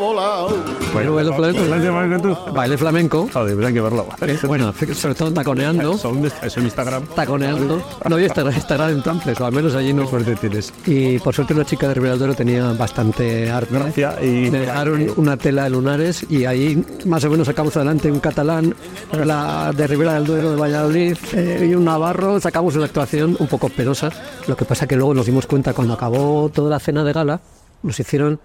Volar. 0.00 0.48
Bueno, 0.94 1.14
baile 1.14 1.32
flamenco. 1.34 2.52
Baile 2.54 2.78
flamenco. 2.78 3.26
tú. 3.30 3.38
Joder, 3.38 3.66
hay 3.66 3.74
que 3.74 3.80
verlo. 3.82 4.06
eh, 4.22 4.38
Bueno, 4.46 4.72
sobre 4.94 5.14
todo 5.14 5.30
taconeando. 5.30 5.92
Eso 5.92 6.10
en 6.58 6.64
Instagram. 6.64 7.06
Taconeando. 7.14 7.82
No 8.08 8.14
había 8.16 8.28
Instagram, 8.28 8.90
entonces, 8.92 9.38
o 9.38 9.44
al 9.44 9.52
menos 9.52 9.74
allí 9.74 9.92
no. 9.92 10.08
Suerte 10.08 10.34
tienes. 10.36 10.72
Y 10.86 11.18
por 11.18 11.34
suerte 11.34 11.52
una 11.52 11.66
chica 11.66 11.86
de 11.88 11.94
Ribera 11.94 12.12
del 12.12 12.18
Duero 12.20 12.34
tenía 12.34 12.72
bastante 12.72 13.50
arte. 13.50 13.74
Gracias. 13.74 14.22
Y 14.22 14.50
Me 14.50 14.60
dejaron 14.60 15.06
una 15.16 15.36
tela 15.36 15.64
de 15.64 15.70
lunares 15.70 16.24
y 16.30 16.46
ahí 16.46 16.82
más 17.04 17.22
o 17.24 17.30
menos 17.30 17.46
sacamos 17.46 17.76
adelante 17.76 18.10
un 18.10 18.20
catalán, 18.20 18.74
la 19.12 19.72
de 19.76 19.86
Ribera 19.86 20.14
del 20.14 20.24
Duero 20.24 20.50
de 20.52 20.56
Valladolid 20.56 21.16
eh, 21.34 21.66
y 21.70 21.74
un 21.74 21.84
navarro. 21.84 22.40
Sacamos 22.40 22.74
una 22.74 22.86
actuación 22.86 23.36
un 23.38 23.46
poco 23.48 23.68
penosa. 23.68 24.10
Lo 24.48 24.56
que 24.56 24.64
pasa 24.64 24.86
que 24.88 24.96
luego 24.96 25.12
nos 25.12 25.26
dimos 25.26 25.46
cuenta 25.46 25.74
cuando 25.74 25.92
acabó 25.92 26.48
toda 26.48 26.70
la 26.70 26.80
cena 26.80 27.04
de 27.04 27.12
gala, 27.12 27.40
nos 27.82 28.00
hicieron 28.00 28.40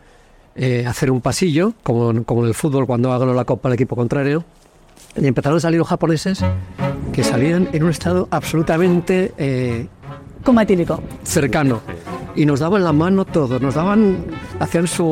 eh, 0.56 0.86
hacer 0.88 1.12
un 1.12 1.22
pasillo, 1.22 1.74
como, 1.84 2.12
en- 2.12 2.24
como 2.24 2.42
en 2.44 2.48
el 2.48 2.54
fútbol 2.54 2.86
cuando 2.88 3.12
ha 3.12 3.18
ganado 3.18 3.36
la 3.36 3.46
copa 3.46 3.70
al 3.70 3.74
equipo 3.76 3.96
contrario. 3.96 4.44
Y 5.18 5.28
empezaron 5.28 5.58
a 5.58 5.60
salir 5.62 5.80
los 5.80 5.88
japoneses 5.88 6.44
que 7.14 7.24
salían 7.24 7.70
en 7.72 7.84
un 7.84 7.90
estado 7.90 8.28
absolutamente 8.32 9.34
eh, 9.38 9.88
Como 10.44 10.60
etílico. 10.62 11.02
cercano. 11.24 11.82
Y 12.36 12.46
nos 12.46 12.60
daban 12.60 12.84
la 12.84 12.92
mano 12.92 13.24
todos, 13.24 13.62
nos 13.62 13.76
daban, 13.76 14.26
hacían 14.60 14.88
su, 14.88 15.04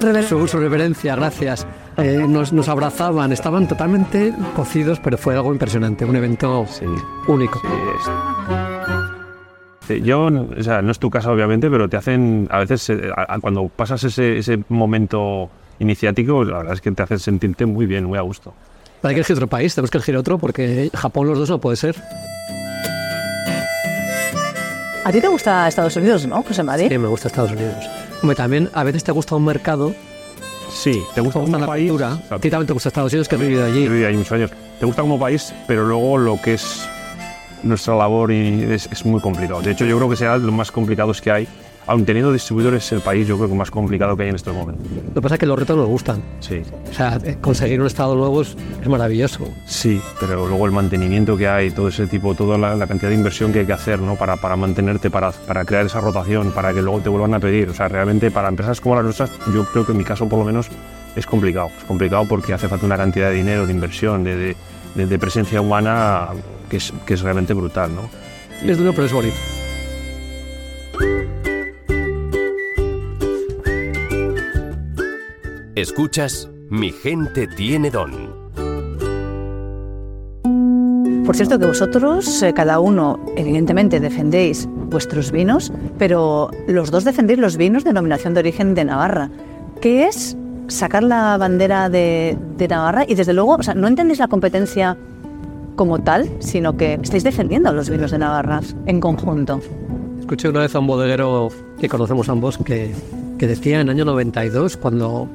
Rever- 0.00 0.22
su, 0.28 0.46
su 0.46 0.58
reverencia, 0.58 1.16
gracias. 1.16 1.66
Eh, 1.96 2.24
nos, 2.28 2.52
nos 2.52 2.68
abrazaban, 2.68 3.32
estaban 3.32 3.66
totalmente 3.66 4.32
cocidos, 4.54 5.00
pero 5.00 5.18
fue 5.18 5.34
algo 5.34 5.52
impresionante, 5.52 6.04
un 6.04 6.14
evento 6.14 6.64
Sí. 6.68 6.84
único. 7.26 7.60
Sí, 7.60 8.73
Yo, 10.02 10.26
o 10.58 10.62
sea, 10.62 10.80
no 10.82 10.90
es 10.92 10.98
tu 10.98 11.10
caso 11.10 11.30
obviamente, 11.32 11.70
pero 11.70 11.88
te 11.88 11.96
hacen, 11.96 12.48
a 12.50 12.58
veces, 12.60 12.88
eh, 12.90 13.10
a- 13.14 13.34
a- 13.34 13.38
cuando 13.40 13.68
pasas 13.68 14.02
ese, 14.04 14.38
ese 14.38 14.60
momento 14.68 15.50
iniciático, 15.78 16.44
la 16.44 16.58
verdad 16.58 16.72
es 16.74 16.80
que 16.80 16.90
te 16.92 17.02
hacen 17.02 17.18
sentirte 17.18 17.66
muy 17.66 17.86
bien, 17.86 18.04
muy 18.04 18.18
a 18.18 18.22
gusto. 18.22 18.54
Hay 19.02 19.10
que 19.10 19.16
elegir 19.20 19.34
otro 19.36 19.48
país, 19.48 19.74
tenemos 19.74 19.90
que 19.90 19.98
elegir 19.98 20.16
otro, 20.16 20.38
porque 20.38 20.90
Japón 20.94 21.26
los 21.28 21.38
dos 21.38 21.50
no 21.50 21.58
puede 21.60 21.76
ser. 21.76 21.94
¿A 25.04 25.12
ti 25.12 25.20
te 25.20 25.28
gusta 25.28 25.68
Estados 25.68 25.94
Unidos, 25.96 26.26
no, 26.26 26.42
José 26.42 26.62
Mari? 26.62 26.88
Sí, 26.88 26.96
me 26.96 27.08
gusta 27.08 27.28
Estados 27.28 27.52
Unidos. 27.52 27.84
Hombre, 28.22 28.34
también 28.36 28.70
a 28.72 28.84
veces 28.84 29.04
te 29.04 29.12
gusta 29.12 29.34
un 29.36 29.44
mercado, 29.44 29.94
Sí, 30.70 30.92
te 31.14 31.20
gusta 31.20 31.34
te 31.40 31.40
gusta 31.40 31.40
como 31.44 31.58
la 31.58 31.66
país. 31.66 31.90
cultura. 31.90 32.18
A 32.30 32.38
ti 32.38 32.48
también 32.50 32.66
te 32.66 32.72
gusta 32.72 32.88
Estados 32.88 33.12
Unidos, 33.12 33.28
que 33.28 33.34
has 33.34 33.40
vivido 33.40 33.64
allí. 33.64 33.86
viví 33.86 34.04
ahí 34.04 34.16
muchos 34.16 34.32
años. 34.32 34.50
Te 34.80 34.86
gusta 34.86 35.02
como 35.02 35.18
país, 35.18 35.54
pero 35.68 35.84
luego 35.84 36.16
lo 36.16 36.40
que 36.40 36.54
es 36.54 36.88
nuestra 37.64 37.96
labor 37.96 38.30
y 38.32 38.62
es, 38.64 38.88
es 38.92 39.04
muy 39.04 39.20
complicado. 39.20 39.62
De 39.62 39.72
hecho, 39.72 39.84
yo 39.84 39.96
creo 39.96 40.08
que 40.10 40.16
será 40.16 40.38
de 40.38 40.44
los 40.46 40.54
más 40.54 40.70
complicados 40.70 41.20
que 41.20 41.30
hay. 41.30 41.48
Aun 41.86 42.06
teniendo 42.06 42.32
distribuidores, 42.32 42.90
el 42.92 43.02
país 43.02 43.28
yo 43.28 43.36
creo 43.36 43.46
que 43.50 43.54
más 43.54 43.70
complicado 43.70 44.16
que 44.16 44.22
hay 44.22 44.30
en 44.30 44.36
estos 44.36 44.54
momentos. 44.54 44.86
Lo 45.08 45.12
que 45.14 45.20
pasa 45.20 45.34
es 45.34 45.38
que 45.38 45.44
los 45.44 45.58
retos 45.58 45.76
nos 45.76 45.86
gustan. 45.86 46.22
Sí, 46.40 46.62
O 46.90 46.94
sea, 46.94 47.20
conseguir 47.42 47.78
un 47.78 47.86
estado 47.86 48.14
nuevo 48.16 48.40
es, 48.40 48.56
es 48.80 48.88
maravilloso. 48.88 49.46
sí, 49.66 50.00
pero 50.18 50.48
luego 50.48 50.64
el 50.64 50.72
mantenimiento 50.72 51.36
que 51.36 51.46
hay, 51.46 51.70
todo 51.72 51.88
ese 51.88 52.06
tipo, 52.06 52.34
toda 52.34 52.56
la, 52.56 52.74
la 52.74 52.86
cantidad 52.86 53.10
de 53.10 53.16
inversión 53.16 53.52
que 53.52 53.58
hay 53.58 53.66
que 53.66 53.74
hacer 53.74 54.00
¿no? 54.00 54.14
para, 54.16 54.36
para 54.38 54.56
mantenerte, 54.56 55.10
para, 55.10 55.30
para 55.32 55.66
crear 55.66 55.84
esa 55.84 56.00
rotación, 56.00 56.52
para 56.52 56.72
que 56.72 56.80
luego 56.80 57.00
te 57.00 57.10
vuelvan 57.10 57.34
a 57.34 57.38
pedir. 57.40 57.68
O 57.68 57.74
sea, 57.74 57.86
realmente 57.88 58.30
para 58.30 58.48
empresas 58.48 58.80
como 58.80 58.94
las 58.94 59.04
nuestras, 59.04 59.30
yo 59.52 59.66
creo 59.66 59.84
que 59.84 59.92
en 59.92 59.98
mi 59.98 60.04
caso 60.04 60.26
por 60.26 60.38
lo 60.38 60.46
menos 60.46 60.68
es 61.14 61.26
complicado. 61.26 61.68
Es 61.78 61.84
complicado 61.84 62.24
porque 62.26 62.54
hace 62.54 62.66
falta 62.66 62.86
una 62.86 62.96
cantidad 62.96 63.28
de 63.28 63.34
dinero, 63.36 63.66
de 63.66 63.72
inversión, 63.74 64.24
de, 64.24 64.36
de- 64.36 64.56
de- 64.94 65.06
de 65.06 65.18
presencia 65.18 65.60
humana 65.60 66.28
que 66.74 66.78
es, 66.78 66.92
que 67.06 67.14
es 67.14 67.20
realmente 67.20 67.54
brutal. 67.54 67.94
¿no? 67.94 68.10
Es 68.68 68.76
duro, 68.76 68.92
pero 68.92 69.06
es 69.06 69.12
bonito. 69.12 69.36
Escuchas 75.76 76.48
Mi 76.70 76.90
gente 76.90 77.46
tiene 77.46 77.92
don. 77.92 78.34
Por 81.24 81.36
cierto 81.36 81.60
que 81.60 81.66
vosotros, 81.66 82.42
eh, 82.42 82.52
cada 82.52 82.80
uno, 82.80 83.24
evidentemente, 83.36 84.00
defendéis 84.00 84.66
vuestros 84.68 85.30
vinos, 85.30 85.72
pero 85.96 86.50
los 86.66 86.90
dos 86.90 87.04
defendéis 87.04 87.38
los 87.38 87.56
vinos 87.56 87.84
de 87.84 87.90
denominación 87.90 88.34
de 88.34 88.40
origen 88.40 88.74
de 88.74 88.84
Navarra. 88.84 89.30
¿Qué 89.80 90.08
es 90.08 90.36
sacar 90.66 91.04
la 91.04 91.36
bandera 91.38 91.88
de, 91.88 92.36
de 92.56 92.66
Navarra? 92.68 93.04
Y 93.06 93.14
desde 93.14 93.32
luego, 93.32 93.54
o 93.54 93.62
sea, 93.62 93.74
no 93.74 93.86
entendéis 93.86 94.18
la 94.18 94.26
competencia 94.28 94.98
como 95.76 96.00
tal, 96.00 96.28
sino 96.40 96.76
que 96.76 96.94
estáis 97.02 97.24
defendiendo 97.24 97.72
los 97.72 97.90
vinos 97.90 98.10
de 98.10 98.18
Navarra 98.18 98.60
en 98.86 99.00
conjunto. 99.00 99.60
Escuché 100.20 100.48
una 100.48 100.60
vez 100.60 100.74
a 100.74 100.78
un 100.78 100.86
bodeguero 100.86 101.48
que 101.78 101.88
conocemos 101.88 102.28
ambos 102.28 102.58
que, 102.58 102.94
que 103.38 103.46
decía 103.46 103.80
en 103.80 103.88
el 103.88 103.90
año 103.90 104.04
92, 104.04 104.76
cuando 104.76 105.28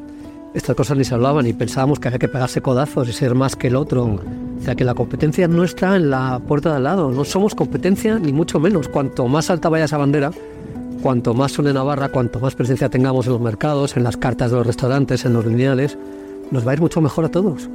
estas 0.53 0.75
cosas 0.75 0.97
ni 0.97 1.03
se 1.03 1.13
hablaban 1.13 1.45
y 1.45 1.53
pensábamos 1.53 1.99
que 1.99 2.07
había 2.07 2.19
que 2.19 2.27
pegarse 2.27 2.61
codazos 2.61 3.07
y 3.07 3.13
ser 3.13 3.35
más 3.35 3.55
que 3.55 3.67
el 3.67 3.75
otro. 3.75 4.05
O 4.05 4.63
sea, 4.63 4.75
que 4.75 4.83
la 4.83 4.93
competencia 4.93 5.47
no 5.47 5.63
está 5.63 5.95
en 5.95 6.09
la 6.09 6.39
puerta 6.39 6.71
de 6.71 6.77
al 6.77 6.83
lado. 6.83 7.11
No 7.11 7.23
somos 7.23 7.55
competencia 7.55 8.17
ni 8.17 8.33
mucho 8.33 8.59
menos. 8.59 8.89
Cuanto 8.89 9.27
más 9.27 9.49
alta 9.49 9.69
vaya 9.69 9.85
esa 9.85 9.97
bandera, 9.97 10.31
cuanto 11.01 11.33
más 11.33 11.51
suene 11.51 11.71
Navarra, 11.71 12.09
cuanto 12.09 12.39
más 12.39 12.55
presencia 12.55 12.89
tengamos 12.89 13.27
en 13.27 13.33
los 13.33 13.41
mercados, 13.41 13.95
en 13.95 14.03
las 14.03 14.17
cartas 14.17 14.51
de 14.51 14.57
los 14.57 14.67
restaurantes, 14.67 15.23
en 15.25 15.33
los 15.33 15.45
lineales, 15.45 15.97
nos 16.51 16.65
va 16.65 16.71
a 16.71 16.73
ir 16.73 16.81
mucho 16.81 16.99
mejor 16.99 17.25
a 17.25 17.29
todos. 17.29 17.69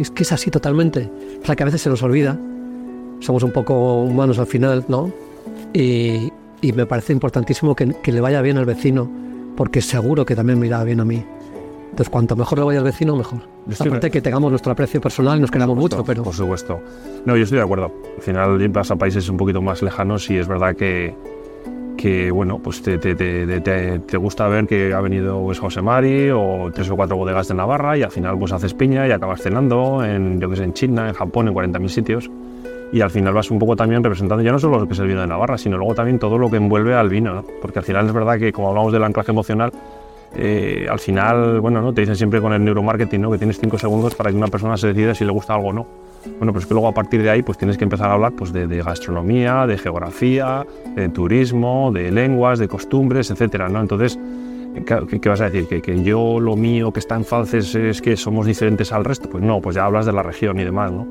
Es 0.00 0.10
que 0.10 0.22
es 0.22 0.32
así 0.32 0.50
totalmente. 0.50 1.10
O 1.42 1.46
sea, 1.46 1.54
que 1.56 1.62
a 1.62 1.66
veces 1.66 1.82
se 1.82 1.90
nos 1.90 2.02
olvida. 2.02 2.38
Somos 3.20 3.42
un 3.42 3.52
poco 3.52 4.02
humanos 4.02 4.38
al 4.38 4.46
final, 4.46 4.84
¿no? 4.88 5.12
Y, 5.74 6.32
y 6.62 6.72
me 6.72 6.86
parece 6.86 7.12
importantísimo 7.12 7.74
que, 7.74 7.88
que 8.02 8.12
le 8.12 8.20
vaya 8.20 8.40
bien 8.40 8.56
al 8.56 8.64
vecino, 8.64 9.10
porque 9.56 9.80
seguro 9.82 10.24
que 10.24 10.34
también 10.34 10.58
me 10.58 10.66
irá 10.66 10.82
bien 10.84 11.00
a 11.00 11.04
mí. 11.04 11.22
Entonces, 11.90 12.08
cuanto 12.08 12.36
mejor 12.36 12.58
le 12.60 12.64
vaya 12.64 12.78
al 12.78 12.84
vecino, 12.84 13.16
mejor. 13.16 13.40
Estoy- 13.68 13.88
Aparte 13.88 14.10
que 14.10 14.22
tengamos 14.22 14.50
nuestro 14.50 14.72
aprecio 14.72 15.00
personal 15.00 15.36
y 15.38 15.40
nos 15.42 15.50
queramos 15.50 15.76
mucho, 15.76 16.02
pero 16.04 16.22
Por 16.22 16.34
supuesto. 16.34 16.80
No, 17.26 17.36
yo 17.36 17.42
estoy 17.42 17.58
de 17.58 17.64
acuerdo. 17.64 17.92
Al 18.16 18.22
final 18.22 18.68
vas 18.70 18.90
a 18.90 18.96
países 18.96 19.28
un 19.28 19.36
poquito 19.36 19.60
más 19.60 19.82
lejanos 19.82 20.30
y 20.30 20.36
es 20.38 20.46
verdad 20.48 20.74
que, 20.76 21.14
que 22.00 22.30
bueno, 22.30 22.58
pues 22.58 22.80
te, 22.80 22.96
te, 22.96 23.14
te, 23.14 23.60
te- 23.98 24.16
gusta 24.16 24.48
ver 24.48 24.66
que 24.66 24.94
ha 24.94 25.00
venido 25.02 25.42
pues, 25.42 25.58
José 25.58 25.82
Mari 25.82 26.30
o 26.30 26.70
tres 26.72 26.88
o 26.88 26.96
cuatro 26.96 27.18
bodegas 27.18 27.48
de 27.48 27.54
Navarra 27.54 27.94
y 27.98 28.02
al 28.02 28.10
final 28.10 28.38
pues 28.38 28.52
haces 28.52 28.72
piña 28.72 29.06
y 29.06 29.10
acabas 29.12 29.42
cenando 29.42 30.02
en, 30.02 30.40
yo 30.40 30.48
que 30.48 30.56
sé, 30.56 30.64
en 30.64 30.72
China, 30.72 31.08
en 31.08 31.14
Japón, 31.14 31.48
en 31.48 31.54
40.000 31.54 31.88
sitios. 31.88 32.30
Y 32.90 33.02
al 33.02 33.10
final 33.10 33.34
vas 33.34 33.50
un 33.50 33.58
poco 33.58 33.76
también 33.76 34.02
representando 34.02 34.42
ya 34.42 34.50
no 34.50 34.58
solo 34.58 34.78
lo 34.80 34.86
que 34.86 34.94
es 34.94 34.98
el 34.98 35.08
vino 35.08 35.20
de 35.20 35.26
Navarra, 35.26 35.58
sino 35.58 35.76
luego 35.76 35.94
también 35.94 36.18
todo 36.18 36.38
lo 36.38 36.48
que 36.50 36.56
envuelve 36.56 36.94
al 36.94 37.10
vino, 37.10 37.34
¿no? 37.34 37.44
Porque 37.60 37.80
al 37.80 37.84
final 37.84 38.06
es 38.06 38.12
verdad 38.14 38.38
que 38.38 38.50
como 38.50 38.70
hablamos 38.70 38.94
del 38.94 39.04
anclaje 39.04 39.30
emocional, 39.32 39.70
eh, 40.34 40.86
al 40.90 41.00
final, 41.00 41.60
bueno, 41.60 41.82
¿no? 41.82 41.92
te 41.92 42.00
dicen 42.00 42.16
siempre 42.16 42.40
con 42.40 42.54
el 42.54 42.64
neuromarketing 42.64 43.20
¿no? 43.20 43.30
que 43.30 43.36
tienes 43.38 43.58
cinco 43.60 43.78
segundos 43.78 44.14
para 44.14 44.30
que 44.30 44.36
una 44.36 44.46
persona 44.48 44.76
se 44.78 44.86
decida 44.88 45.14
si 45.14 45.24
le 45.26 45.32
gusta 45.32 45.54
algo 45.54 45.68
o 45.68 45.72
no. 45.74 45.86
Bueno, 46.38 46.52
pues 46.52 46.66
que 46.66 46.74
luego 46.74 46.88
a 46.88 46.94
partir 46.94 47.22
de 47.22 47.30
ahí 47.30 47.42
pues 47.42 47.58
tienes 47.58 47.78
que 47.78 47.84
empezar 47.84 48.10
a 48.10 48.14
hablar 48.14 48.32
pues, 48.32 48.52
de, 48.52 48.66
de 48.66 48.82
gastronomía, 48.82 49.66
de 49.66 49.78
geografía, 49.78 50.66
de 50.94 51.08
turismo, 51.08 51.90
de 51.92 52.10
lenguas, 52.10 52.58
de 52.58 52.68
costumbres, 52.68 53.30
etcétera, 53.30 53.68
¿no? 53.68 53.80
Entonces, 53.80 54.18
¿qué, 54.86 55.20
qué 55.20 55.28
vas 55.28 55.40
a 55.40 55.50
decir? 55.50 55.66
¿Que, 55.68 55.80
¿Que, 55.80 56.02
yo 56.02 56.40
lo 56.40 56.56
mío 56.56 56.92
que 56.92 57.00
está 57.00 57.16
en 57.16 57.24
Falces 57.24 57.74
es 57.74 58.02
que 58.02 58.16
somos 58.16 58.46
diferentes 58.46 58.92
al 58.92 59.04
resto? 59.04 59.28
Pues 59.28 59.42
no, 59.42 59.60
pues 59.60 59.76
ya 59.76 59.84
hablas 59.84 60.06
de 60.06 60.12
la 60.12 60.22
región 60.22 60.58
y 60.60 60.64
demás, 60.64 60.92
¿no? 60.92 61.06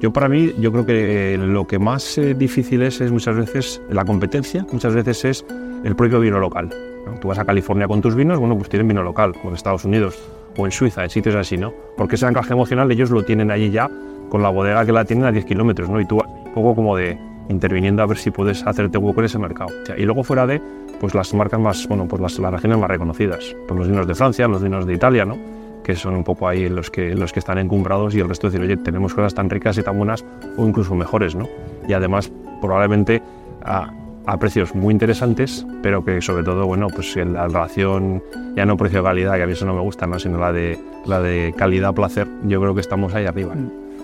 Yo 0.00 0.10
para 0.12 0.30
mí, 0.30 0.54
yo 0.58 0.72
creo 0.72 0.86
que 0.86 1.34
eh, 1.34 1.36
lo 1.36 1.66
que 1.66 1.78
más 1.78 2.16
eh, 2.16 2.34
difícil 2.34 2.80
es, 2.80 3.02
es 3.02 3.12
muchas 3.12 3.36
veces 3.36 3.82
la 3.90 4.02
competencia, 4.02 4.66
muchas 4.72 4.94
veces 4.94 5.24
es 5.26 5.44
el 5.84 5.94
propio 5.94 6.20
vino 6.20 6.38
local. 6.38 6.70
¿no? 7.04 7.20
Tú 7.20 7.28
vas 7.28 7.38
a 7.38 7.44
California 7.44 7.86
con 7.86 8.00
tus 8.00 8.14
vinos, 8.14 8.38
bueno, 8.38 8.56
pues 8.56 8.70
tienen 8.70 8.88
vino 8.88 9.02
local, 9.02 9.34
o 9.44 9.48
en 9.48 9.54
Estados 9.54 9.84
Unidos, 9.84 10.18
o 10.56 10.64
en 10.64 10.72
Suiza, 10.72 11.04
en 11.04 11.10
sitios 11.10 11.34
así, 11.34 11.58
¿no? 11.58 11.74
Porque 11.98 12.14
ese 12.14 12.24
anclaje 12.24 12.54
emocional 12.54 12.90
ellos 12.90 13.10
lo 13.10 13.24
tienen 13.24 13.50
allí 13.50 13.70
ya, 13.70 13.90
con 14.30 14.42
la 14.42 14.48
bodega 14.48 14.86
que 14.86 14.92
la 14.92 15.04
tienen 15.04 15.26
a 15.26 15.32
10 15.32 15.44
kilómetros, 15.44 15.90
¿no? 15.90 16.00
Y 16.00 16.06
tú 16.06 16.18
un 16.18 16.54
poco 16.54 16.74
como 16.74 16.96
de 16.96 17.18
interviniendo 17.50 18.02
a 18.02 18.06
ver 18.06 18.16
si 18.16 18.30
puedes 18.30 18.66
hacerte 18.66 18.96
hueco 18.96 19.20
en 19.20 19.26
ese 19.26 19.38
mercado. 19.38 19.70
O 19.82 19.86
sea, 19.86 19.98
y 19.98 20.04
luego 20.04 20.22
fuera 20.22 20.46
de, 20.46 20.62
pues 21.00 21.14
las 21.14 21.34
marcas 21.34 21.60
más, 21.60 21.86
bueno, 21.88 22.06
pues 22.08 22.22
las, 22.22 22.38
las 22.38 22.52
regiones 22.52 22.78
más 22.78 22.88
reconocidas, 22.88 23.54
pues 23.66 23.78
los 23.78 23.88
vinos 23.88 24.06
de 24.06 24.14
Francia, 24.14 24.48
los 24.48 24.62
vinos 24.62 24.86
de 24.86 24.94
Italia, 24.94 25.24
¿no? 25.26 25.36
que 25.82 25.96
son 25.96 26.14
un 26.14 26.24
poco 26.24 26.46
ahí 26.46 26.68
los 26.68 26.90
que, 26.90 27.14
los 27.14 27.32
que 27.32 27.40
están 27.40 27.58
encumbrados 27.58 28.14
y 28.14 28.20
el 28.20 28.28
resto 28.28 28.48
decir, 28.48 28.62
oye, 28.62 28.76
tenemos 28.76 29.14
cosas 29.14 29.34
tan 29.34 29.50
ricas 29.50 29.76
y 29.78 29.82
tan 29.82 29.96
buenas 29.96 30.24
o 30.56 30.66
incluso 30.66 30.94
mejores, 30.94 31.34
¿no? 31.34 31.48
Y 31.88 31.94
además 31.94 32.30
probablemente 32.60 33.22
a, 33.62 33.90
a 34.26 34.38
precios 34.38 34.74
muy 34.74 34.92
interesantes, 34.92 35.66
pero 35.82 36.04
que 36.04 36.20
sobre 36.20 36.44
todo, 36.44 36.66
bueno, 36.66 36.88
pues 36.94 37.16
la 37.16 37.48
relación 37.48 38.22
ya 38.56 38.66
no 38.66 38.76
precio-calidad, 38.76 39.36
que 39.36 39.42
a 39.42 39.46
mí 39.46 39.52
eso 39.52 39.66
no 39.66 39.74
me 39.74 39.80
gusta, 39.80 40.06
¿no? 40.06 40.18
sino 40.18 40.38
la 40.38 40.52
de, 40.52 40.78
la 41.06 41.20
de 41.20 41.54
calidad-placer, 41.56 42.28
yo 42.44 42.60
creo 42.60 42.74
que 42.74 42.80
estamos 42.80 43.14
ahí 43.14 43.26
arriba. 43.26 43.54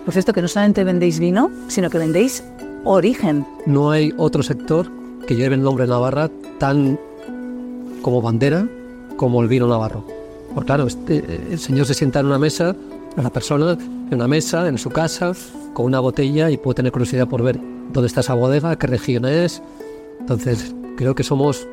Pues 0.07 0.17
esto 0.17 0.33
que 0.33 0.41
no 0.41 0.49
solamente 0.49 0.85
vendéis 0.85 1.19
vino, 1.19 1.51
sino 1.69 1.91
que 1.91 1.99
vendéis 1.99 2.43
origen. 2.85 3.45
No 3.67 3.91
hay 3.91 4.15
otro 4.17 4.43
sector 4.43 4.87
que 5.27 5.35
lleve 5.37 5.57
el 5.57 5.63
nombre 5.63 5.87
Navarra 5.87 6.31
tan 6.59 6.99
como 8.03 8.23
bandera 8.23 8.67
como 9.17 9.43
el 9.43 9.49
vino 9.49 9.67
navarro. 9.67 10.05
Porque 10.55 10.67
claro, 10.67 10.87
este, 10.87 11.41
el 11.51 11.59
señor 11.59 11.87
se 11.87 11.95
sienta 11.95 12.21
en 12.21 12.27
una 12.27 12.39
mesa, 12.39 12.77
la 13.17 13.31
persona 13.31 13.73
en 13.73 14.15
una 14.15 14.29
mesa, 14.29 14.69
en 14.69 14.79
su 14.79 14.91
casa, 14.91 15.33
con 15.75 15.87
una 15.87 16.01
botella 16.01 16.51
y 16.51 16.57
puede 16.57 16.77
tener 16.77 16.93
curiosidad 16.93 17.27
por 17.27 17.43
ver 17.43 17.59
dónde 17.93 18.07
está 18.07 18.21
esa 18.21 18.35
bodega, 18.35 18.77
qué 18.77 18.87
región 18.87 19.25
es. 19.25 19.61
Entonces, 20.21 20.73
creo 20.97 21.15
que 21.15 21.25
somos 21.25 21.67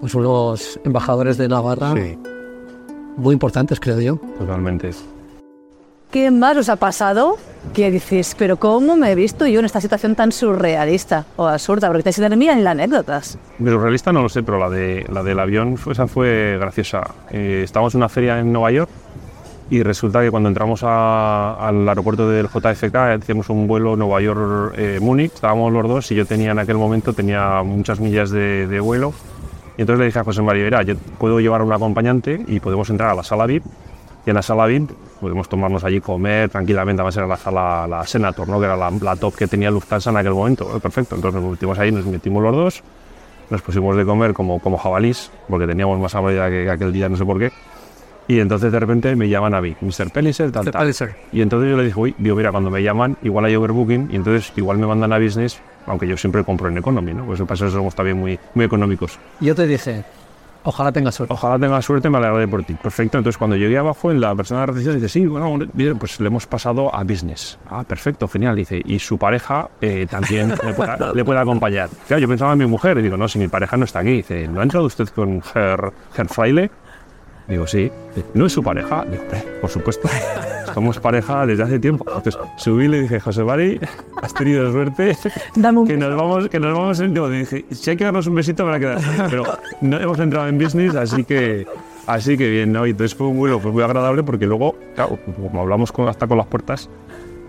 pues, 0.00 0.14
unos 0.14 0.80
embajadores 0.84 1.38
de 1.38 1.48
Navarra 1.48 1.94
Sí, 1.94 2.18
muy 3.16 3.34
importantes, 3.34 3.78
creo 3.78 4.00
yo. 4.00 4.16
totalmente. 4.38 4.90
¿Qué 6.12 6.30
más 6.30 6.58
os 6.58 6.68
ha 6.68 6.76
pasado 6.76 7.36
que 7.72 7.90
dices, 7.90 8.34
pero 8.38 8.58
cómo 8.58 8.96
me 8.96 9.10
he 9.10 9.14
visto 9.14 9.46
yo 9.46 9.60
en 9.60 9.64
esta 9.64 9.80
situación 9.80 10.14
tan 10.14 10.30
surrealista 10.30 11.24
o 11.36 11.46
absurda? 11.48 11.88
Porque 11.88 12.02
te 12.02 12.10
has 12.10 12.36
mía 12.36 12.52
en 12.52 12.64
las 12.64 12.72
anécdotas. 12.72 13.38
Pero 13.62 13.80
realista 13.80 14.12
no 14.12 14.20
lo 14.20 14.28
sé, 14.28 14.42
pero 14.42 14.58
la, 14.58 14.68
de, 14.68 15.06
la 15.10 15.22
del 15.22 15.40
avión 15.40 15.78
fue- 15.78 15.94
esa 15.94 16.06
fue 16.06 16.58
graciosa. 16.60 17.02
Eh, 17.30 17.62
estábamos 17.64 17.94
en 17.94 17.98
una 18.00 18.10
feria 18.10 18.38
en 18.40 18.52
Nueva 18.52 18.70
York 18.72 18.90
y 19.70 19.82
resulta 19.82 20.20
que 20.20 20.30
cuando 20.30 20.50
entramos 20.50 20.82
a- 20.84 21.54
al 21.66 21.88
aeropuerto 21.88 22.28
del 22.28 22.46
JFK, 22.46 23.16
hicimos 23.18 23.48
un 23.48 23.66
vuelo 23.66 23.96
Nueva 23.96 24.20
York-Múnich, 24.20 25.32
estábamos 25.32 25.72
los 25.72 25.88
dos 25.88 26.12
y 26.12 26.14
yo 26.14 26.26
tenía 26.26 26.50
en 26.50 26.58
aquel 26.58 26.76
momento 26.76 27.14
tenía 27.14 27.62
muchas 27.62 28.00
millas 28.00 28.30
de, 28.30 28.66
de 28.66 28.80
vuelo. 28.80 29.14
Y 29.78 29.80
entonces 29.80 30.00
le 30.00 30.04
dije 30.06 30.18
a 30.18 30.24
José 30.24 30.42
María, 30.42 30.64
"Mira, 30.64 30.82
yo 30.82 30.94
puedo 31.18 31.40
llevar 31.40 31.62
a 31.62 31.64
un 31.64 31.72
acompañante 31.72 32.44
y 32.46 32.60
podemos 32.60 32.90
entrar 32.90 33.08
a 33.08 33.14
la 33.14 33.22
sala 33.22 33.46
VIP. 33.46 33.64
Y 34.24 34.30
en 34.30 34.36
la 34.36 34.42
sala 34.42 34.66
VIP 34.66 34.90
podemos 35.20 35.48
tomarnos 35.48 35.82
allí, 35.84 36.00
comer 36.00 36.48
tranquilamente. 36.48 37.00
Además 37.00 37.16
era 37.16 37.26
la 37.26 37.36
sala, 37.36 37.86
la 37.88 38.06
Senator, 38.06 38.48
¿no? 38.48 38.58
que 38.60 38.66
era 38.66 38.76
la, 38.76 38.90
la 38.90 39.16
top 39.16 39.34
que 39.34 39.46
tenía 39.46 39.70
Lufthansa 39.70 40.10
en 40.10 40.16
aquel 40.16 40.32
momento. 40.32 40.76
Eh, 40.76 40.80
Perfecto, 40.80 41.16
entonces 41.16 41.40
nos 41.40 41.50
metimos 41.50 41.78
ahí, 41.78 41.90
nos 41.90 42.06
metimos 42.06 42.42
los 42.42 42.54
dos 42.54 42.82
nos 43.52 43.60
pusimos 43.60 43.94
de 43.96 44.04
comer 44.06 44.32
como, 44.32 44.58
como 44.60 44.78
jabalís, 44.78 45.30
porque 45.46 45.66
teníamos 45.66 46.00
más 46.00 46.14
hambre 46.14 46.34
que, 46.34 46.64
que 46.64 46.70
aquel 46.70 46.90
día, 46.90 47.08
no 47.08 47.16
sé 47.18 47.24
por 47.24 47.38
qué. 47.38 47.52
Y 48.26 48.40
entonces 48.40 48.72
de 48.72 48.80
repente 48.80 49.14
me 49.14 49.28
llaman 49.28 49.52
a 49.54 49.60
mí, 49.60 49.76
Mr. 49.80 50.10
Pellicer, 50.10 50.50
tal, 50.50 50.70
tal. 50.70 50.94
Y 51.32 51.42
entonces 51.42 51.70
yo 51.70 51.76
le 51.76 51.84
dije, 51.84 51.98
uy, 51.98 52.14
digo, 52.18 52.34
mira, 52.34 52.50
cuando 52.50 52.70
me 52.70 52.82
llaman, 52.82 53.16
igual 53.22 53.44
hay 53.44 53.54
overbooking, 53.54 54.08
y 54.10 54.16
entonces 54.16 54.52
igual 54.56 54.78
me 54.78 54.86
mandan 54.86 55.12
a 55.12 55.18
business, 55.18 55.60
aunque 55.86 56.06
yo 56.06 56.16
siempre 56.16 56.42
compro 56.44 56.68
en 56.68 56.78
economy, 56.78 57.12
¿no? 57.12 57.26
Pues 57.26 57.40
eso 57.40 57.52
eso 57.52 57.70
somos 57.70 57.94
también 57.94 58.18
muy, 58.18 58.38
muy 58.54 58.64
económicos. 58.64 59.18
Yo 59.40 59.54
te 59.54 59.66
dije, 59.66 60.04
ojalá 60.64 60.92
tengas 60.92 61.14
suerte. 61.14 61.32
Ojalá 61.34 61.58
tenga 61.58 61.80
suerte, 61.82 62.08
me 62.10 62.18
alegraré 62.18 62.48
por 62.48 62.64
ti. 62.64 62.74
Perfecto. 62.74 63.18
Entonces, 63.18 63.38
cuando 63.38 63.56
llegué 63.56 63.78
abajo, 63.78 64.10
en 64.10 64.20
la 64.20 64.34
persona 64.34 64.60
de 64.60 64.66
recepción 64.66 64.94
dice, 64.96 65.08
sí, 65.08 65.26
bueno, 65.26 65.66
pues 65.98 66.20
le 66.20 66.26
hemos 66.26 66.46
pasado 66.46 66.94
a 66.94 67.02
business. 67.04 67.58
Ah, 67.68 67.84
perfecto, 67.84 68.28
genial. 68.28 68.56
Dice, 68.56 68.80
y 68.84 68.98
su 68.98 69.18
pareja 69.18 69.68
eh, 69.80 70.06
también 70.10 70.50
le, 70.64 70.74
puede, 70.74 70.96
le 71.14 71.24
puede 71.24 71.40
acompañar. 71.40 71.88
Claro, 72.06 72.20
yo 72.20 72.28
pensaba 72.28 72.52
en 72.52 72.58
mi 72.58 72.66
mujer 72.66 72.98
y 72.98 73.02
digo, 73.02 73.16
no, 73.16 73.28
si 73.28 73.38
mi 73.38 73.48
pareja 73.48 73.76
no 73.76 73.84
está 73.84 74.00
aquí. 74.00 74.12
Dice, 74.12 74.48
¿no 74.48 74.60
ha 74.60 74.62
entrado 74.62 74.86
usted 74.86 75.08
con 75.08 75.42
Her, 75.54 75.92
Her 76.16 76.28
Fraile? 76.28 76.70
Digo, 77.48 77.66
sí. 77.66 77.90
Dice, 78.14 78.26
¿No 78.34 78.46
es 78.46 78.52
su 78.52 78.62
pareja? 78.62 79.04
Digo, 79.04 79.22
"Eh, 79.32 79.58
por 79.60 79.68
supuesto. 79.70 80.08
Somos 80.74 80.98
pareja 80.98 81.46
desde 81.46 81.62
hace 81.64 81.78
tiempo. 81.78 82.04
Entonces, 82.06 82.38
subí 82.56 82.84
y 82.84 82.88
le 82.88 83.02
dije, 83.02 83.20
José 83.20 83.44
Mari, 83.44 83.80
has 84.22 84.32
tenido 84.34 84.70
suerte 84.72 85.16
Dame 85.54 85.80
un 85.80 85.86
que 85.86 85.96
nos 85.96 86.14
vamos, 86.16 86.48
que 86.48 86.58
nos 86.60 86.76
vamos 86.76 87.00
en, 87.00 87.14
digo, 87.14 87.28
dije, 87.28 87.64
si 87.70 87.90
hay 87.90 87.96
que 87.96 88.04
darnos 88.04 88.26
un 88.26 88.34
besito 88.34 88.64
para 88.64 88.78
quedar. 88.78 88.98
Pero 89.30 89.44
no 89.80 89.98
hemos 89.98 90.18
entrado 90.18 90.48
en 90.48 90.58
business, 90.58 90.94
así 90.94 91.24
que 91.24 91.66
así 92.06 92.36
que 92.36 92.50
bien, 92.50 92.72
¿no? 92.72 92.86
Y 92.86 92.90
entonces 92.90 93.14
fue 93.16 93.26
un 93.28 93.36
vuelo 93.38 93.60
pues, 93.60 93.72
muy 93.74 93.82
agradable 93.82 94.22
porque 94.22 94.46
luego, 94.46 94.74
claro, 94.94 95.18
como 95.40 95.60
hablamos 95.60 95.92
con, 95.92 96.08
hasta 96.08 96.26
con 96.26 96.38
las 96.38 96.46
puertas, 96.46 96.88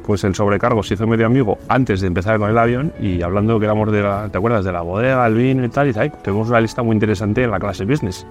pues 0.05 0.23
el 0.25 0.35
sobrecargo 0.35 0.83
se 0.83 0.95
hizo 0.95 1.07
medio 1.07 1.25
amigo 1.25 1.57
antes 1.69 2.01
de 2.01 2.07
empezar 2.07 2.37
con 2.37 2.49
el 2.49 2.57
avión 2.57 2.91
y 2.99 3.21
hablando 3.21 3.57
que 3.57 3.65
éramos 3.65 3.91
de 3.91 4.01
la, 4.03 4.27
¿te 4.29 4.37
acuerdas? 4.37 4.65
De 4.65 4.71
la 4.73 4.81
bodega, 4.81 5.25
el 5.25 5.35
vino 5.35 5.63
y 5.63 5.69
tal, 5.69 5.89
y 5.89 5.93
"Ay, 5.97 6.11
tenemos 6.21 6.49
una 6.49 6.59
lista 6.59 6.83
muy 6.83 6.93
interesante 6.93 7.43
en 7.43 7.51
la 7.51 7.59
clase 7.59 7.85
business. 7.85 8.27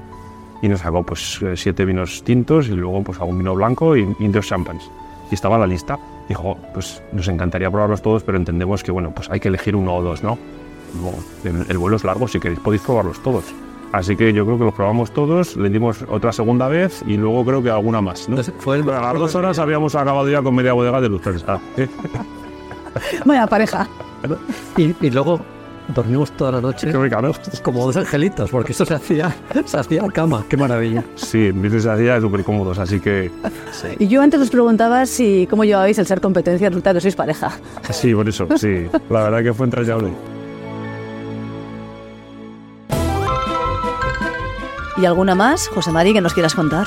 Y 0.62 0.68
nos 0.68 0.80
sacó 0.80 1.02
pues 1.02 1.40
eh, 1.42 1.54
siete 1.56 1.84
vinos 1.84 2.22
tintos 2.22 2.68
y 2.68 2.72
luego 2.72 3.02
pues 3.02 3.18
algún 3.20 3.38
vino 3.38 3.54
blanco 3.54 3.96
y, 3.96 4.08
y 4.18 4.28
dos 4.28 4.46
champans. 4.46 4.90
Y 5.30 5.34
estaba 5.34 5.56
en 5.56 5.62
la 5.62 5.66
lista. 5.66 5.98
Dijo, 6.28 6.56
pues 6.72 7.02
nos 7.12 7.28
encantaría 7.28 7.70
probarlos 7.70 8.00
todos, 8.00 8.22
pero 8.22 8.38
entendemos 8.38 8.82
que 8.82 8.92
bueno, 8.92 9.12
pues 9.14 9.28
hay 9.28 9.40
que 9.40 9.48
elegir 9.48 9.76
uno 9.76 9.96
o 9.96 10.02
dos, 10.02 10.22
¿no? 10.22 10.38
Bueno, 10.94 11.18
el, 11.44 11.70
el 11.70 11.78
vuelo 11.78 11.96
es 11.96 12.04
largo, 12.04 12.28
si 12.28 12.38
queréis 12.38 12.60
podéis 12.60 12.82
probarlos 12.82 13.20
todos. 13.22 13.44
Así 13.92 14.16
que 14.16 14.32
yo 14.32 14.46
creo 14.46 14.56
que 14.56 14.64
los 14.64 14.74
probamos 14.74 15.12
todos, 15.12 15.54
le 15.56 15.68
dimos 15.68 16.02
otra 16.08 16.32
segunda 16.32 16.66
vez 16.66 17.04
y 17.06 17.18
luego 17.18 17.44
creo 17.44 17.62
que 17.62 17.68
alguna 17.68 18.00
más, 18.00 18.26
¿no? 18.26 18.38
Entonces, 18.38 18.54
fue 18.58 18.76
el 18.78 18.88
a 18.88 19.00
las 19.00 19.14
dos 19.18 19.34
horas 19.34 19.58
habíamos 19.58 19.94
acabado 19.94 20.28
ya 20.30 20.40
con 20.40 20.54
media 20.54 20.72
bodega 20.72 21.00
de 21.00 21.10
Lufthansa. 21.10 21.60
Vaya 23.26 23.46
pareja. 23.46 23.86
Y, 24.78 24.94
y 25.04 25.10
luego 25.10 25.40
dormimos 25.88 26.30
toda 26.32 26.52
la 26.52 26.60
noche 26.60 26.90
Qué 26.90 26.96
rica, 26.96 27.20
¿no? 27.20 27.32
como 27.62 27.84
dos 27.84 27.96
angelitos, 27.96 28.50
porque 28.50 28.72
esto 28.72 28.84
se 28.84 28.94
hacía, 28.94 29.34
se 29.64 29.76
hacía 29.78 30.06
cama. 30.08 30.44
Qué 30.48 30.56
maravilla. 30.56 31.04
Sí, 31.16 31.46
en 31.46 31.62
business 31.62 31.86
hacía 31.86 32.20
súper 32.20 32.44
cómodos, 32.44 32.78
así 32.78 33.00
que 33.00 33.30
Y 33.98 34.08
yo 34.08 34.22
antes 34.22 34.40
os 34.40 34.50
preguntaba 34.50 35.06
si 35.06 35.46
cómo 35.48 35.64
llevabais 35.64 35.98
el 35.98 36.06
ser 36.06 36.20
competencia, 36.20 36.68
resulta 36.68 36.94
que 36.94 37.00
sois 37.00 37.16
pareja. 37.16 37.52
sí, 37.90 38.14
por 38.14 38.28
eso, 38.28 38.46
sí. 38.56 38.86
La 39.10 39.24
verdad 39.24 39.42
que 39.42 39.54
fue 39.54 39.66
entrañable. 39.66 40.10
¿Y 44.96 45.06
alguna 45.06 45.34
más, 45.34 45.68
José 45.68 45.90
Mari, 45.90 46.12
que 46.12 46.20
nos 46.20 46.32
quieras 46.34 46.54
contar? 46.54 46.86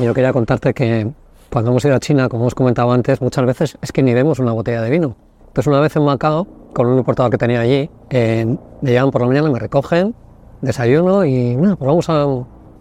Yo 0.00 0.14
quería 0.14 0.32
contarte 0.32 0.72
que 0.72 1.08
cuando 1.50 1.70
hemos 1.70 1.84
ido 1.84 1.94
a 1.94 2.00
China, 2.00 2.28
como 2.28 2.44
hemos 2.44 2.54
comentado 2.54 2.90
antes, 2.90 3.20
muchas 3.20 3.44
veces 3.44 3.78
es 3.82 3.92
que 3.92 4.02
ni 4.02 4.14
vemos 4.14 4.38
una 4.38 4.52
botella 4.52 4.82
de 4.82 4.90
vino. 4.90 5.16
Entonces 5.48 5.66
una 5.66 5.80
vez 5.80 5.94
en 5.96 6.04
Macao, 6.04 6.46
con 6.72 6.86
un 6.86 6.98
importador 6.98 7.30
que 7.30 7.38
tenía 7.38 7.60
allí, 7.60 7.90
me 8.10 8.58
llegan 8.82 9.10
por 9.10 9.22
la 9.22 9.28
mañana, 9.28 9.50
me 9.50 9.58
recogen, 9.58 10.14
desayuno 10.60 11.24
y 11.24 11.56
bueno, 11.56 11.76
pues 11.76 11.86
vamos 11.86 12.08
a, 12.08 12.26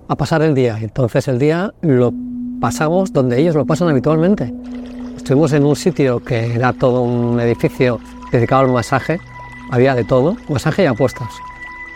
a 0.07 0.15
pasar 0.15 0.41
el 0.41 0.53
día. 0.53 0.77
Entonces 0.81 1.27
el 1.27 1.39
día 1.39 1.73
lo 1.81 2.13
pasamos 2.59 3.13
donde 3.13 3.39
ellos 3.39 3.55
lo 3.55 3.65
pasan 3.65 3.89
habitualmente. 3.89 4.53
Estuvimos 5.15 5.53
en 5.53 5.65
un 5.65 5.75
sitio 5.75 6.19
que 6.23 6.55
era 6.55 6.73
todo 6.73 7.03
un 7.03 7.39
edificio 7.39 7.99
dedicado 8.31 8.61
al 8.61 8.71
masaje, 8.71 9.19
había 9.71 9.95
de 9.95 10.03
todo, 10.03 10.35
masaje 10.49 10.83
y 10.83 10.85
apuestas. 10.87 11.29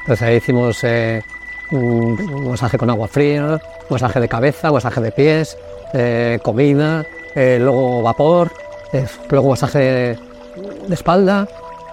Entonces 0.01 0.27
ahí 0.27 0.35
hicimos 0.37 0.83
eh, 0.83 1.21
un, 1.71 2.49
masaje 2.49 2.77
con 2.77 2.89
agua 2.89 3.07
fría, 3.07 3.59
masaje 3.89 4.19
de 4.19 4.27
cabeza, 4.27 4.71
masaje 4.71 5.01
de 5.01 5.11
pies, 5.11 5.57
eh, 5.93 6.39
comida, 6.43 7.05
eh, 7.35 7.57
luego 7.59 8.01
vapor, 8.01 8.51
eh, 8.93 9.05
luego 9.29 9.49
masaje 9.49 9.79
de 9.79 10.93
espalda. 10.93 11.47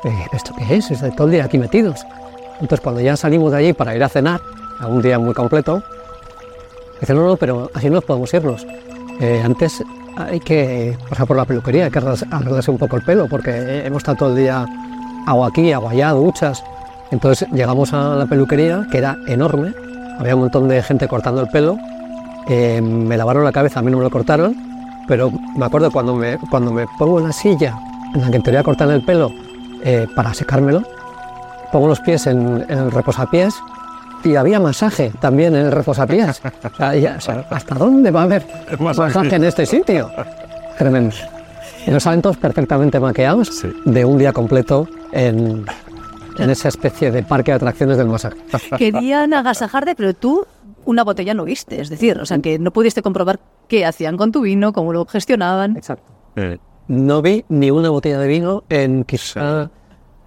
Eh, 0.04 0.26
¿Esto 0.32 0.52
qué 0.56 0.76
es? 0.76 0.90
Es 0.90 1.00
todo 1.14 1.26
el 1.26 1.32
día 1.32 1.44
aquí 1.44 1.58
metidos. 1.58 2.06
Entonces 2.54 2.80
cuando 2.80 3.00
ya 3.00 3.16
salimos 3.16 3.52
de 3.52 3.58
allí 3.58 3.72
para 3.72 3.94
ir 3.94 4.02
a 4.02 4.08
cenar, 4.08 4.40
a 4.78 4.86
un 4.86 5.02
día 5.02 5.18
muy 5.18 5.34
completo, 5.34 5.82
dice, 7.00 7.14
no, 7.14 7.26
no, 7.26 7.36
pero 7.36 7.70
así 7.74 7.90
no 7.90 8.00
podemos 8.00 8.32
irnos. 8.32 8.66
Eh, 9.20 9.42
antes 9.44 9.82
hay 10.16 10.40
que 10.40 10.96
pasar 11.08 11.26
por 11.26 11.36
la 11.36 11.44
peluquería, 11.44 11.84
hay 11.86 11.90
que 11.90 11.98
arreglarse 11.98 12.70
un 12.70 12.78
poco 12.78 12.96
el 12.96 13.02
pelo, 13.02 13.28
porque 13.28 13.84
hemos 13.84 13.98
estado 13.98 14.18
todo 14.18 14.30
el 14.30 14.36
día 14.36 14.64
agua 15.26 15.48
aquí, 15.48 15.72
agua 15.72 15.90
allá, 15.90 16.10
duchas. 16.12 16.62
Entonces 17.10 17.48
llegamos 17.50 17.92
a 17.92 18.16
la 18.16 18.26
peluquería, 18.26 18.86
que 18.90 18.98
era 18.98 19.18
enorme, 19.26 19.74
había 20.18 20.34
un 20.34 20.42
montón 20.42 20.68
de 20.68 20.82
gente 20.82 21.08
cortando 21.08 21.42
el 21.42 21.48
pelo, 21.48 21.76
eh, 22.48 22.80
me 22.80 23.16
lavaron 23.16 23.44
la 23.44 23.52
cabeza, 23.52 23.80
a 23.80 23.82
mí 23.82 23.90
no 23.90 23.98
me 23.98 24.04
lo 24.04 24.10
cortaron, 24.10 24.54
pero 25.06 25.30
me 25.56 25.64
acuerdo 25.64 25.90
cuando 25.90 26.14
me, 26.14 26.38
cuando 26.50 26.72
me 26.72 26.86
pongo 26.98 27.20
en 27.20 27.26
la 27.26 27.32
silla 27.32 27.78
en 28.14 28.22
la 28.22 28.30
que 28.30 28.36
en 28.36 28.42
teoría 28.42 28.62
cortan 28.62 28.90
el 28.90 29.02
pelo 29.02 29.30
eh, 29.82 30.06
para 30.14 30.34
secármelo, 30.34 30.82
pongo 31.72 31.88
los 31.88 32.00
pies 32.00 32.26
en, 32.26 32.64
en 32.68 32.78
el 32.78 32.90
reposapiés 32.90 33.54
y 34.24 34.36
había 34.36 34.60
masaje 34.60 35.12
también 35.20 35.54
en 35.54 35.66
el 35.66 35.72
reposapiés. 35.72 36.42
O 36.72 36.76
sea, 36.76 36.94
ya- 36.96 37.16
o 37.16 37.20
sea, 37.20 37.46
¿hasta 37.50 37.74
dónde 37.74 38.10
va 38.10 38.20
a 38.20 38.24
haber 38.24 38.46
masaje 38.78 39.34
en 39.36 39.44
este 39.44 39.64
sitio? 39.66 40.10
Tremendo. 40.78 41.14
Y 41.86 41.90
nos 41.90 42.02
salen 42.02 42.20
todos 42.20 42.36
perfectamente 42.36 43.00
maqueados 43.00 43.48
Sí. 43.48 43.72
de 43.86 44.04
un 44.04 44.18
día 44.18 44.32
completo 44.34 44.86
en, 45.12 45.64
en 46.38 46.50
esa 46.50 46.68
especie 46.68 47.10
de 47.10 47.22
parque 47.22 47.52
de 47.52 47.56
atracciones 47.56 47.96
del 47.96 48.08
masaje. 48.08 48.36
Querían 48.76 49.32
agasajarte, 49.32 49.94
pero 49.94 50.12
tú 50.14 50.44
una 50.84 51.04
botella 51.04 51.32
no 51.34 51.44
viste. 51.44 51.80
Es 51.80 51.88
decir, 51.88 52.18
o 52.18 52.26
sea, 52.26 52.38
que 52.40 52.58
no 52.58 52.70
pudiste 52.72 53.00
comprobar 53.02 53.40
qué 53.68 53.86
hacían 53.86 54.16
con 54.18 54.32
tu 54.32 54.42
vino, 54.42 54.72
cómo 54.74 54.92
lo 54.92 55.06
gestionaban. 55.06 55.76
Exacto. 55.76 56.04
Eh, 56.36 56.58
No 56.90 57.22
vi 57.22 57.44
ni 57.48 57.70
una 57.70 57.88
botella 57.90 58.18
de 58.18 58.26
vino 58.26 58.64
en 58.68 59.04
quizá 59.04 59.70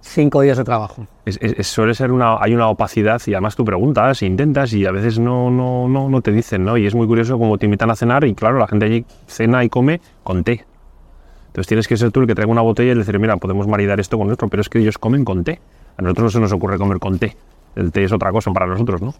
cinco 0.00 0.40
días 0.40 0.56
de 0.56 0.64
trabajo. 0.64 1.06
es- 1.26 1.38
es- 1.42 1.54
es- 1.58 1.66
suele 1.66 1.94
ser 1.94 2.10
una, 2.10 2.38
hay 2.42 2.54
una 2.54 2.68
opacidad 2.68 3.20
y 3.26 3.34
además 3.34 3.54
tú 3.54 3.64
preguntas, 3.66 4.22
intentas 4.22 4.72
y 4.72 4.86
a 4.86 4.90
veces 4.90 5.18
no, 5.18 5.50
no, 5.50 5.88
no, 5.88 6.08
no 6.08 6.20
te 6.22 6.32
dicen, 6.32 6.64
¿no? 6.64 6.78
Y 6.78 6.86
es 6.86 6.94
muy 6.94 7.06
curioso 7.06 7.38
como 7.38 7.58
te 7.58 7.66
invitan 7.66 7.90
a 7.90 7.96
cenar 7.96 8.24
y 8.24 8.34
claro, 8.34 8.58
la 8.58 8.66
gente 8.66 8.86
allí 8.86 9.04
cena 9.26 9.62
y 9.62 9.68
come 9.68 10.00
con 10.22 10.42
té. 10.42 10.64
Entonces 11.48 11.66
tienes 11.68 11.86
que 11.86 11.96
ser 11.98 12.10
tú 12.12 12.20
el 12.20 12.26
que 12.26 12.34
traiga 12.34 12.50
una 12.50 12.62
botella 12.62 12.92
y 12.92 12.94
decir, 12.96 13.18
mira, 13.18 13.36
podemos 13.36 13.66
maridar 13.68 14.00
esto 14.00 14.16
con 14.18 14.30
esto, 14.30 14.48
pero 14.48 14.60
es 14.62 14.68
que 14.70 14.78
ellos 14.78 14.96
comen 14.98 15.24
con 15.24 15.44
té. 15.44 15.60
A 15.98 16.02
nosotros 16.02 16.24
no 16.24 16.30
se 16.30 16.40
nos 16.40 16.52
ocurre 16.52 16.78
comer 16.78 16.98
con 16.98 17.18
té. 17.18 17.36
El 17.76 17.92
té 17.92 18.04
es 18.04 18.12
otra 18.12 18.32
cosa 18.32 18.52
para 18.52 18.66
nosotros, 18.66 19.02
¿no? 19.02 19.14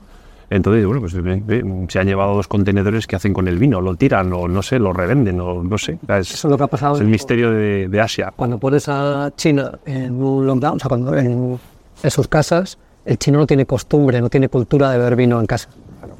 Entonces, 0.50 0.84
bueno, 0.86 1.00
pues 1.00 1.14
ve, 1.14 1.42
ve, 1.44 1.86
se 1.88 1.98
han 1.98 2.06
llevado 2.06 2.34
dos 2.34 2.48
contenedores 2.48 3.06
que 3.06 3.16
hacen 3.16 3.32
con 3.32 3.48
el 3.48 3.58
vino, 3.58 3.80
lo 3.80 3.94
tiran 3.96 4.32
o 4.32 4.46
no 4.48 4.62
sé, 4.62 4.78
lo 4.78 4.92
revenden 4.92 5.40
o 5.40 5.62
no 5.62 5.78
sé. 5.78 5.98
Es, 6.08 6.32
Eso 6.34 6.48
es 6.48 6.50
lo 6.50 6.56
que 6.58 6.64
ha 6.64 6.66
pasado 6.68 6.94
es 6.96 7.00
el 7.00 7.08
misterio 7.08 7.50
de, 7.50 7.88
de 7.88 8.00
Asia. 8.00 8.32
cuando 8.36 8.58
pones 8.58 8.88
a 8.88 9.32
China 9.36 9.72
en 9.86 10.22
un 10.22 10.46
lockdown, 10.46 10.76
o 10.76 10.78
sea, 10.78 10.88
cuando 10.88 11.16
en, 11.16 11.58
en 12.02 12.10
sus 12.10 12.28
casas, 12.28 12.78
el 13.04 13.18
chino 13.18 13.38
no 13.38 13.46
tiene 13.46 13.66
costumbre, 13.66 14.20
no 14.20 14.28
tiene 14.30 14.48
cultura 14.48 14.90
de 14.90 14.98
beber 14.98 15.16
vino 15.16 15.40
en 15.40 15.46
casa. 15.46 15.68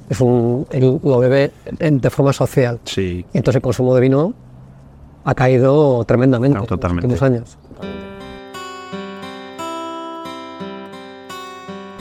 Es 0.09 0.21
un, 0.21 0.67
él 0.71 0.99
lo 1.03 1.19
bebe 1.19 1.51
en- 1.79 2.01
de 2.01 2.11
forma 2.11 2.33
social. 2.33 2.79
Sí, 2.85 3.25
Y 3.33 3.37
entonces 3.39 3.57
el 3.57 3.63
consumo 3.63 3.95
de 3.95 4.01
vino 4.03 4.35
ha 5.25 5.35
caído 5.35 6.05
tremendamente 6.05 6.59
No, 6.59 6.67
totalmente. 6.67 7.07
en 7.07 7.13
los 7.13 7.23
últimos 7.23 7.41
años. 7.41 7.59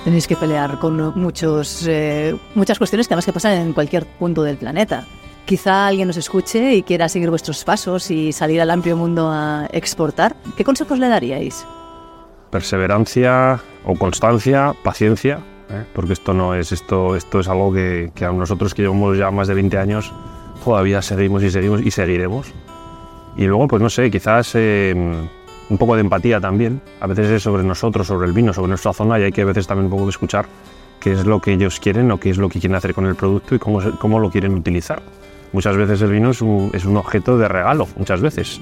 Tenéis 0.03 0.27
que 0.27 0.35
pelear 0.35 0.79
con 0.79 1.17
muchos, 1.19 1.85
eh, 1.87 2.35
muchas 2.55 2.77
cuestiones 2.77 3.07
que 3.07 3.13
además 3.13 3.25
que 3.25 3.33
pasan 3.33 3.53
en 3.53 3.73
cualquier 3.73 4.05
punto 4.05 4.43
del 4.43 4.57
planeta. 4.57 5.05
Quizá 5.45 5.87
alguien 5.87 6.07
nos 6.07 6.17
escuche 6.17 6.75
y 6.75 6.83
quiera 6.83 7.09
seguir 7.09 7.29
vuestros 7.29 7.63
pasos 7.63 8.11
y 8.11 8.31
salir 8.31 8.61
al 8.61 8.71
amplio 8.71 8.97
mundo 8.97 9.29
a 9.29 9.67
exportar. 9.71 10.35
¿Qué 10.57 10.63
consejos 10.63 10.99
le 10.99 11.07
daríais? 11.07 11.65
perseverancia 12.53 13.59
o 13.83 13.95
constancia, 13.95 14.75
paciencia, 14.83 15.39
¿eh? 15.71 15.85
porque 15.95 16.13
esto 16.13 16.35
no 16.35 16.53
es 16.53 16.71
esto, 16.71 17.15
esto 17.15 17.39
es 17.39 17.47
algo 17.47 17.73
que, 17.73 18.11
que 18.13 18.25
a 18.25 18.31
nosotros 18.31 18.75
que 18.75 18.83
llevamos 18.83 19.17
ya 19.17 19.31
más 19.31 19.47
de 19.47 19.55
20 19.55 19.75
años 19.79 20.13
todavía 20.63 21.01
seguimos 21.01 21.41
y 21.41 21.49
seguimos 21.49 21.81
y 21.81 21.89
seguiremos. 21.89 22.53
Y 23.35 23.45
luego, 23.45 23.67
pues 23.67 23.81
no 23.81 23.89
sé, 23.89 24.11
quizás 24.11 24.51
eh, 24.53 24.93
un 25.73 25.79
poco 25.79 25.95
de 25.95 26.01
empatía 26.01 26.39
también. 26.39 26.79
A 27.01 27.07
veces 27.07 27.29
es 27.29 27.41
sobre 27.41 27.63
nosotros, 27.63 28.05
sobre 28.05 28.27
el 28.27 28.33
vino, 28.33 28.53
sobre 28.53 28.69
nuestra 28.69 28.93
zona 28.93 29.19
y 29.19 29.23
hay 29.23 29.31
que 29.31 29.41
a 29.41 29.45
veces 29.45 29.65
también 29.65 29.91
un 29.91 29.97
poco 29.97 30.07
escuchar 30.07 30.45
qué 30.99 31.13
es 31.13 31.25
lo 31.25 31.41
que 31.41 31.53
ellos 31.53 31.79
quieren 31.79 32.11
o 32.11 32.19
qué 32.19 32.29
es 32.29 32.37
lo 32.37 32.47
que 32.47 32.59
quieren 32.59 32.75
hacer 32.75 32.93
con 32.93 33.07
el 33.07 33.15
producto 33.15 33.55
y 33.55 33.59
cómo, 33.59 33.81
cómo 33.99 34.19
lo 34.19 34.29
quieren 34.29 34.53
utilizar. 34.53 35.01
Muchas 35.51 35.75
veces 35.75 35.99
el 36.03 36.11
vino 36.11 36.29
es 36.29 36.41
un, 36.41 36.69
es 36.73 36.85
un 36.85 36.95
objeto 36.95 37.39
de 37.39 37.47
regalo, 37.47 37.87
muchas 37.97 38.21
veces. 38.21 38.61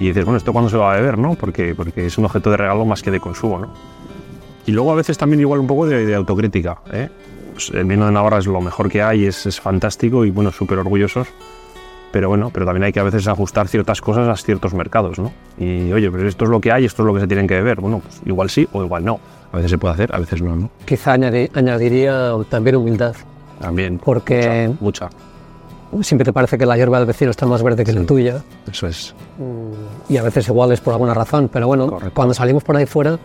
Y 0.00 0.06
dices, 0.06 0.24
bueno, 0.24 0.38
¿esto 0.38 0.52
cuándo 0.54 0.70
se 0.70 0.78
va 0.78 0.94
a 0.94 0.96
beber? 0.96 1.18
¿no? 1.18 1.34
Porque, 1.34 1.74
porque 1.74 2.06
es 2.06 2.16
un 2.16 2.24
objeto 2.24 2.50
de 2.50 2.56
regalo 2.56 2.86
más 2.86 3.02
que 3.02 3.10
de 3.10 3.20
consumo. 3.20 3.58
¿no? 3.58 3.74
Y 4.64 4.72
luego 4.72 4.92
a 4.92 4.94
veces 4.94 5.18
también 5.18 5.40
igual 5.40 5.60
un 5.60 5.66
poco 5.66 5.86
de, 5.86 6.06
de 6.06 6.14
autocrítica. 6.14 6.78
¿eh? 6.90 7.10
Pues 7.52 7.70
el 7.70 7.84
vino 7.84 8.06
de 8.06 8.12
Navarra 8.12 8.38
es 8.38 8.46
lo 8.46 8.62
mejor 8.62 8.88
que 8.88 9.02
hay, 9.02 9.26
es, 9.26 9.44
es 9.44 9.60
fantástico 9.60 10.24
y 10.24 10.30
bueno, 10.30 10.52
súper 10.52 10.78
orgullosos. 10.78 11.28
Pero 12.16 12.30
bueno, 12.30 12.48
pero 12.50 12.64
también 12.64 12.84
hay 12.84 12.92
que 12.94 13.00
a 13.00 13.02
veces 13.02 13.28
ajustar 13.28 13.68
ciertas 13.68 14.00
cosas 14.00 14.26
a 14.26 14.34
ciertos 14.42 14.72
mercados, 14.72 15.18
¿no? 15.18 15.32
Y 15.58 15.92
oye, 15.92 16.10
pero 16.10 16.26
esto 16.26 16.46
es 16.46 16.50
lo 16.50 16.62
que 16.62 16.72
hay, 16.72 16.86
esto 16.86 17.02
es 17.02 17.06
lo 17.06 17.12
que 17.12 17.20
se 17.20 17.26
tienen 17.26 17.46
que 17.46 17.56
beber. 17.56 17.78
Bueno, 17.78 17.98
pues 17.98 18.22
igual 18.24 18.48
sí 18.48 18.66
o 18.72 18.82
igual 18.82 19.04
no. 19.04 19.20
A 19.52 19.56
veces 19.56 19.70
se 19.72 19.76
puede 19.76 19.92
hacer, 19.92 20.14
a 20.14 20.18
veces 20.18 20.40
no, 20.40 20.56
¿no? 20.56 20.70
Quizá 20.86 21.14
añadi- 21.14 21.50
añadiría 21.52 22.32
también 22.48 22.76
humildad, 22.76 23.14
También. 23.60 23.98
porque 24.02 24.72
Mucha. 24.80 25.10
siempre 26.00 26.24
te 26.24 26.32
parece 26.32 26.56
que 26.56 26.64
la 26.64 26.78
hierba 26.78 26.96
del 26.96 27.06
vecino 27.06 27.30
está 27.32 27.44
más 27.44 27.62
verde 27.62 27.84
que 27.84 27.92
la 27.92 28.06
tuya. 28.06 28.42
Eso 28.72 28.86
es. 28.86 29.14
y 30.08 30.16
a 30.16 30.22
veces 30.22 30.48
igual 30.48 30.72
es 30.72 30.80
por 30.80 30.94
alguna 30.94 31.12
razón, 31.12 31.50
pero 31.52 31.66
bueno, 31.66 31.86
Correcto. 31.90 32.14
cuando 32.14 32.32
salimos 32.32 32.64
por 32.64 32.78
ahí 32.78 32.86
fuera, 32.86 33.18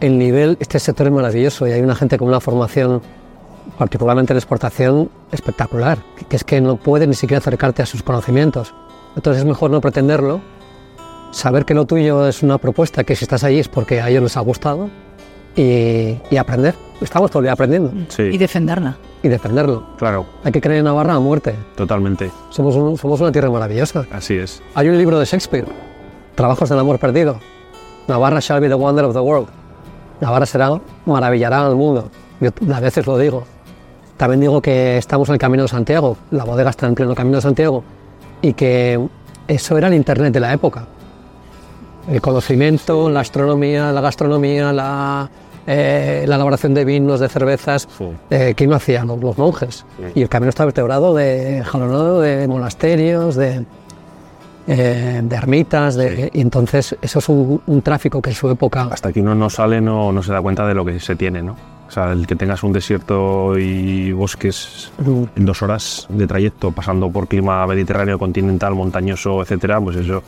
el 0.00 0.18
nivel, 0.18 0.56
este 0.58 0.78
sector 0.78 1.06
es 1.08 1.12
maravilloso 1.12 1.68
y 1.68 1.72
hay 1.72 1.82
una 1.82 1.94
gente 1.96 2.16
con 2.16 2.28
una 2.28 2.40
formación, 2.40 3.02
particularmente 3.78 4.32
en 4.32 4.36
exportación, 4.38 5.10
espectacular, 5.30 5.98
que- 6.28 6.36
es 6.36 6.44
que 6.44 6.60
no 6.60 6.76
puede 6.76 7.06
ni 7.06 7.14
siquiera 7.14 7.38
acercarte 7.38 7.82
a 7.82 7.86
sus 7.86 8.02
conocimientos. 8.02 8.74
Entonces 9.16 9.42
es 9.42 9.48
mejor 9.48 9.70
no 9.70 9.80
pretenderlo, 9.80 10.40
saber 11.30 11.64
que 11.64 11.74
lo 11.74 11.84
tuyo 11.86 12.26
es 12.26 12.42
una 12.42 12.58
propuesta, 12.58 13.04
que 13.04 13.16
si 13.16 13.24
estás 13.24 13.44
allí 13.44 13.58
es 13.58 13.68
porque 13.68 14.00
a 14.00 14.08
ellos 14.10 14.22
les 14.22 14.36
ha 14.36 14.40
gustado 14.40 14.88
y, 15.56 16.16
y 16.30 16.36
aprender. 16.38 16.74
Estamos 17.00 17.30
todo 17.30 17.40
el 17.40 17.44
día 17.44 17.52
aprendiendo 17.52 17.92
Sí, 18.08 18.22
Y 18.22 18.38
defenderla. 18.38 18.96
y 19.22 19.28
defenderlo. 19.28 19.84
claro, 19.98 20.24
Hay 20.44 20.52
que 20.52 20.60
creer 20.60 20.78
en 20.78 20.84
Navarra 20.84 21.14
a 21.14 21.20
muerte. 21.20 21.54
totalmente. 21.74 22.30
Somos, 22.50 22.76
un- 22.76 22.96
somos 22.96 23.20
una 23.20 23.32
tierra 23.32 23.50
maravillosa. 23.50 24.06
Así 24.12 24.34
es. 24.34 24.62
Hay 24.74 24.88
un 24.88 24.96
libro 24.98 25.18
de 25.18 25.24
Shakespeare, 25.26 25.66
Trabajos 26.34 26.68
del 26.70 26.78
amor 26.78 26.98
perdido. 26.98 27.38
Navarra 28.08 28.40
shall 28.40 28.60
be 28.60 28.68
the 28.68 28.74
wonder 28.74 29.04
of 29.04 29.12
the 29.12 29.20
world. 29.20 29.48
Navarra 30.20 30.46
será, 30.46 30.80
maravillará 31.04 31.66
al 31.66 31.74
mundo. 31.76 32.10
Yo 32.42 32.50
a 32.74 32.80
veces 32.80 33.06
lo 33.06 33.16
digo. 33.18 33.44
También 34.16 34.40
digo 34.40 34.60
que 34.60 34.98
estamos 34.98 35.28
en 35.28 35.34
el 35.34 35.38
Camino 35.38 35.62
de 35.62 35.68
Santiago, 35.68 36.16
la 36.32 36.44
bodega 36.44 36.70
está 36.70 36.86
en 36.86 36.94
pleno 36.94 37.14
Camino 37.14 37.36
de 37.36 37.42
Santiago, 37.42 37.82
y 38.40 38.52
que 38.52 39.00
eso 39.48 39.78
era 39.78 39.88
el 39.88 39.94
Internet 39.94 40.32
de 40.32 40.40
la 40.40 40.52
época. 40.52 40.86
El 42.08 42.20
conocimiento, 42.20 43.08
la 43.08 43.20
astronomía, 43.20 43.92
la 43.92 44.00
gastronomía, 44.00 44.72
la, 44.72 45.30
eh, 45.66 46.24
la 46.26 46.34
elaboración 46.34 46.74
de 46.74 46.84
vinos, 46.84 47.20
de 47.20 47.28
cervezas, 47.28 47.88
Sí. 47.96 48.04
eh, 48.30 48.54
¿quién 48.56 48.70
lo 48.70 48.76
hacía? 48.76 49.04
Los, 49.04 49.38
monjes. 49.38 49.84
Y 50.14 50.22
el 50.22 50.28
camino 50.28 50.50
está 50.50 50.64
vertebrado 50.64 51.14
de 51.14 51.62
jalonado 51.64 52.20
de 52.20 52.46
monasterios, 52.48 53.36
de, 53.36 53.64
eh, 54.66 55.20
de 55.22 55.36
ermitas, 55.36 55.94
de, 55.94 56.30
y 56.32 56.40
entonces 56.40 56.96
eso 57.00 57.18
es 57.20 57.28
un, 57.28 57.60
un 57.66 57.82
tráfico 57.82 58.20
que 58.20 58.30
en 58.30 58.36
su 58.36 58.48
época 58.50 58.88
Hasta 58.90 59.12
que 59.12 59.20
uno 59.20 59.34
no 59.34 59.48
sale 59.50 59.80
no, 59.80 60.12
no 60.12 60.22
se 60.22 60.32
da 60.32 60.40
cuenta 60.40 60.66
de 60.66 60.74
lo 60.74 60.84
que 60.84 60.98
se 61.00 61.16
tiene, 61.16 61.42
¿no? 61.42 61.56
O 61.92 61.94
sea, 61.94 62.12
el 62.12 62.26
que 62.26 62.34
tengas 62.36 62.62
un 62.62 62.72
desierto 62.72 63.58
y 63.58 64.12
bosques 64.12 64.90
en 65.06 65.44
dos 65.44 65.60
horas 65.60 66.06
de 66.08 66.26
trayecto, 66.26 66.72
pasando 66.72 67.10
por 67.10 67.28
clima 67.28 67.66
mediterráneo, 67.66 68.18
continental, 68.18 68.74
montañoso, 68.74 69.42
etcétera, 69.42 69.78
pues 69.78 69.96
eso, 69.96 70.22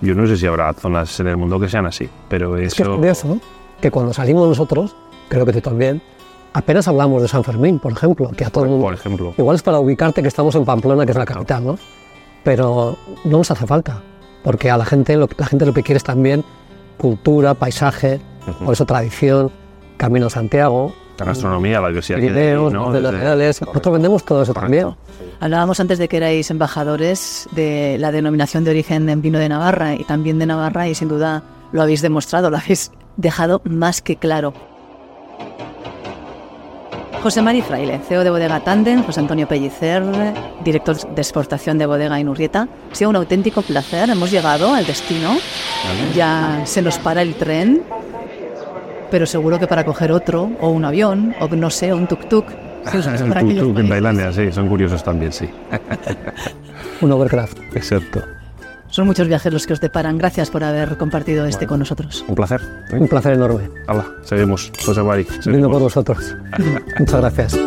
yo 0.00 0.14
no 0.14 0.26
sé 0.26 0.38
si 0.38 0.46
habrá 0.46 0.72
zonas 0.72 1.20
en 1.20 1.26
el 1.26 1.36
mundo 1.36 1.60
que 1.60 1.68
sean 1.68 1.84
así, 1.84 2.08
pero 2.26 2.56
Es 2.56 2.72
que 2.74 2.84
es 2.84 2.88
eso... 2.88 2.96
curioso 2.96 3.38
que 3.82 3.90
cuando 3.90 4.14
salimos 4.14 4.48
nosotros, 4.48 4.96
creo 5.28 5.44
que 5.44 5.52
tú 5.52 5.60
también, 5.60 6.00
apenas 6.54 6.88
hablamos 6.88 7.20
de 7.20 7.28
San 7.28 7.44
Fermín, 7.44 7.78
por 7.80 7.92
ejemplo, 7.92 8.30
que 8.30 8.46
a 8.46 8.48
todo 8.48 8.64
el 8.64 8.70
mundo... 8.70 8.86
por 8.86 8.94
ejemplo, 8.94 9.34
Igual 9.36 9.56
es 9.56 9.62
para 9.62 9.78
ubicarte 9.78 10.22
que 10.22 10.28
estamos 10.28 10.54
en 10.54 10.64
Pamplona, 10.64 11.04
que 11.04 11.12
es 11.12 11.18
la 11.18 11.26
capital, 11.26 11.66
¿no? 11.66 11.78
Pero 12.44 12.96
no 13.26 13.36
nos 13.36 13.50
hace 13.50 13.66
falta, 13.66 14.00
porque 14.42 14.70
a 14.70 14.78
la 14.78 14.86
gente 14.86 15.18
lo, 15.18 15.28
la 15.36 15.44
gente 15.44 15.66
lo 15.66 15.74
que 15.74 15.82
quiere 15.82 15.98
es 15.98 16.04
también 16.04 16.44
cultura, 16.96 17.52
paisaje, 17.52 18.22
por 18.64 18.72
eso 18.72 18.86
tradición, 18.86 19.50
Camino 19.98 20.30
Santiago, 20.30 20.94
la 21.20 21.26
gastronomía, 21.26 21.80
la 21.80 21.88
diversidad 21.88 22.18
que 22.18 22.24
hay, 22.24 22.28
Pirineos, 22.30 22.72
¿no? 22.72 22.92
Desde-. 22.92 23.46
Nosotros 23.46 23.92
vendemos 23.92 24.24
todo 24.24 24.42
eso 24.42 24.54
Correcto. 24.54 24.96
también. 24.96 25.30
Hablábamos 25.40 25.80
antes 25.80 25.98
de 25.98 26.08
que 26.08 26.16
erais 26.18 26.50
embajadores 26.50 27.48
de 27.52 27.96
la 27.98 28.12
denominación 28.12 28.64
de 28.64 28.70
origen 28.70 29.08
en 29.08 29.22
vino 29.22 29.38
de 29.38 29.48
Navarra 29.48 29.94
y 29.94 30.04
también 30.04 30.38
de 30.38 30.46
Navarra 30.46 30.88
y 30.88 30.94
sin 30.94 31.08
duda 31.08 31.42
lo 31.72 31.82
habéis 31.82 32.02
demostrado, 32.02 32.50
lo 32.50 32.58
habéis 32.58 32.90
dejado 33.16 33.62
más 33.64 34.02
que 34.02 34.16
claro. 34.16 34.52
José 37.22 37.42
Mari 37.42 37.60
Fraile, 37.60 38.00
CEO 38.08 38.24
de 38.24 38.30
Bodega 38.30 38.60
Tandem, 38.60 39.02
José 39.04 39.20
Antonio 39.20 39.46
Pellicer, 39.46 40.02
director 40.64 40.96
de 40.96 41.20
exportación 41.20 41.76
de 41.76 41.84
Bodega 41.84 42.18
Inurrieta. 42.18 42.66
Ha 42.90 42.94
sido 42.94 43.10
un 43.10 43.16
auténtico 43.16 43.60
placer, 43.60 44.08
hemos 44.08 44.30
llegado 44.30 44.72
al 44.72 44.86
destino, 44.86 45.36
ya 46.14 46.62
se 46.64 46.80
nos 46.80 46.98
para 46.98 47.20
el 47.20 47.34
tren, 47.34 47.82
pero 49.10 49.26
seguro 49.26 49.58
que 49.58 49.66
para 49.66 49.84
coger 49.84 50.12
otro, 50.12 50.50
o 50.60 50.70
un 50.70 50.84
avión, 50.84 51.34
o 51.40 51.48
no 51.48 51.70
sé, 51.70 51.92
un 51.92 52.06
tuk-tuk. 52.06 52.44
El 52.80 52.88
aquellos 53.32 53.64
tuk-tuk 53.64 53.80
en. 53.80 53.88
Tailandia, 53.88 54.32
sí, 54.32 54.50
son 54.52 54.68
curiosos 54.68 55.02
también, 55.02 55.32
sí. 55.32 55.48
Un 57.00 57.12
overcraft. 57.12 57.58
Exacto. 57.74 58.22
Son 58.88 59.06
muchos 59.06 59.28
viajes 59.28 59.52
los 59.52 59.66
que 59.66 59.72
os 59.72 59.80
deparan. 59.80 60.18
Gracias 60.18 60.50
por 60.50 60.64
haber 60.64 60.96
compartido 60.96 61.46
este 61.46 61.66
con 61.66 61.78
nosotros. 61.78 62.24
Un 62.26 62.34
placer. 62.34 62.60
Un 62.92 63.08
placer 63.08 63.34
enorme. 63.34 63.70
Hala, 63.86 64.04
seguimos. 64.22 64.72
José 64.84 65.02
Mari. 65.02 65.24
Seguimos. 65.40 65.70
por 65.70 65.80
vosotros. 65.80 66.36
Muchas 66.98 67.20
gracias. 67.20 67.58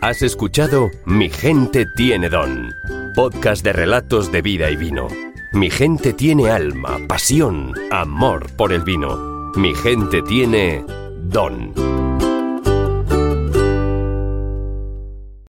Has 0.00 0.22
escuchado 0.22 0.90
Mi 1.04 1.30
gente 1.30 1.86
tiene 1.96 2.28
don, 2.28 2.74
podcast 3.14 3.64
de 3.64 3.72
relatos 3.72 4.30
de 4.32 4.42
vida 4.42 4.70
y 4.70 4.76
vino. 4.76 5.08
Mi 5.52 5.70
gente 5.70 6.12
tiene 6.12 6.50
alma, 6.50 6.98
pasión, 7.08 7.72
amor 7.90 8.50
por 8.56 8.72
el 8.72 8.82
vino. 8.82 9.35
Mi 9.56 9.74
gente 9.74 10.20
tiene 10.20 10.84
don. 11.30 11.72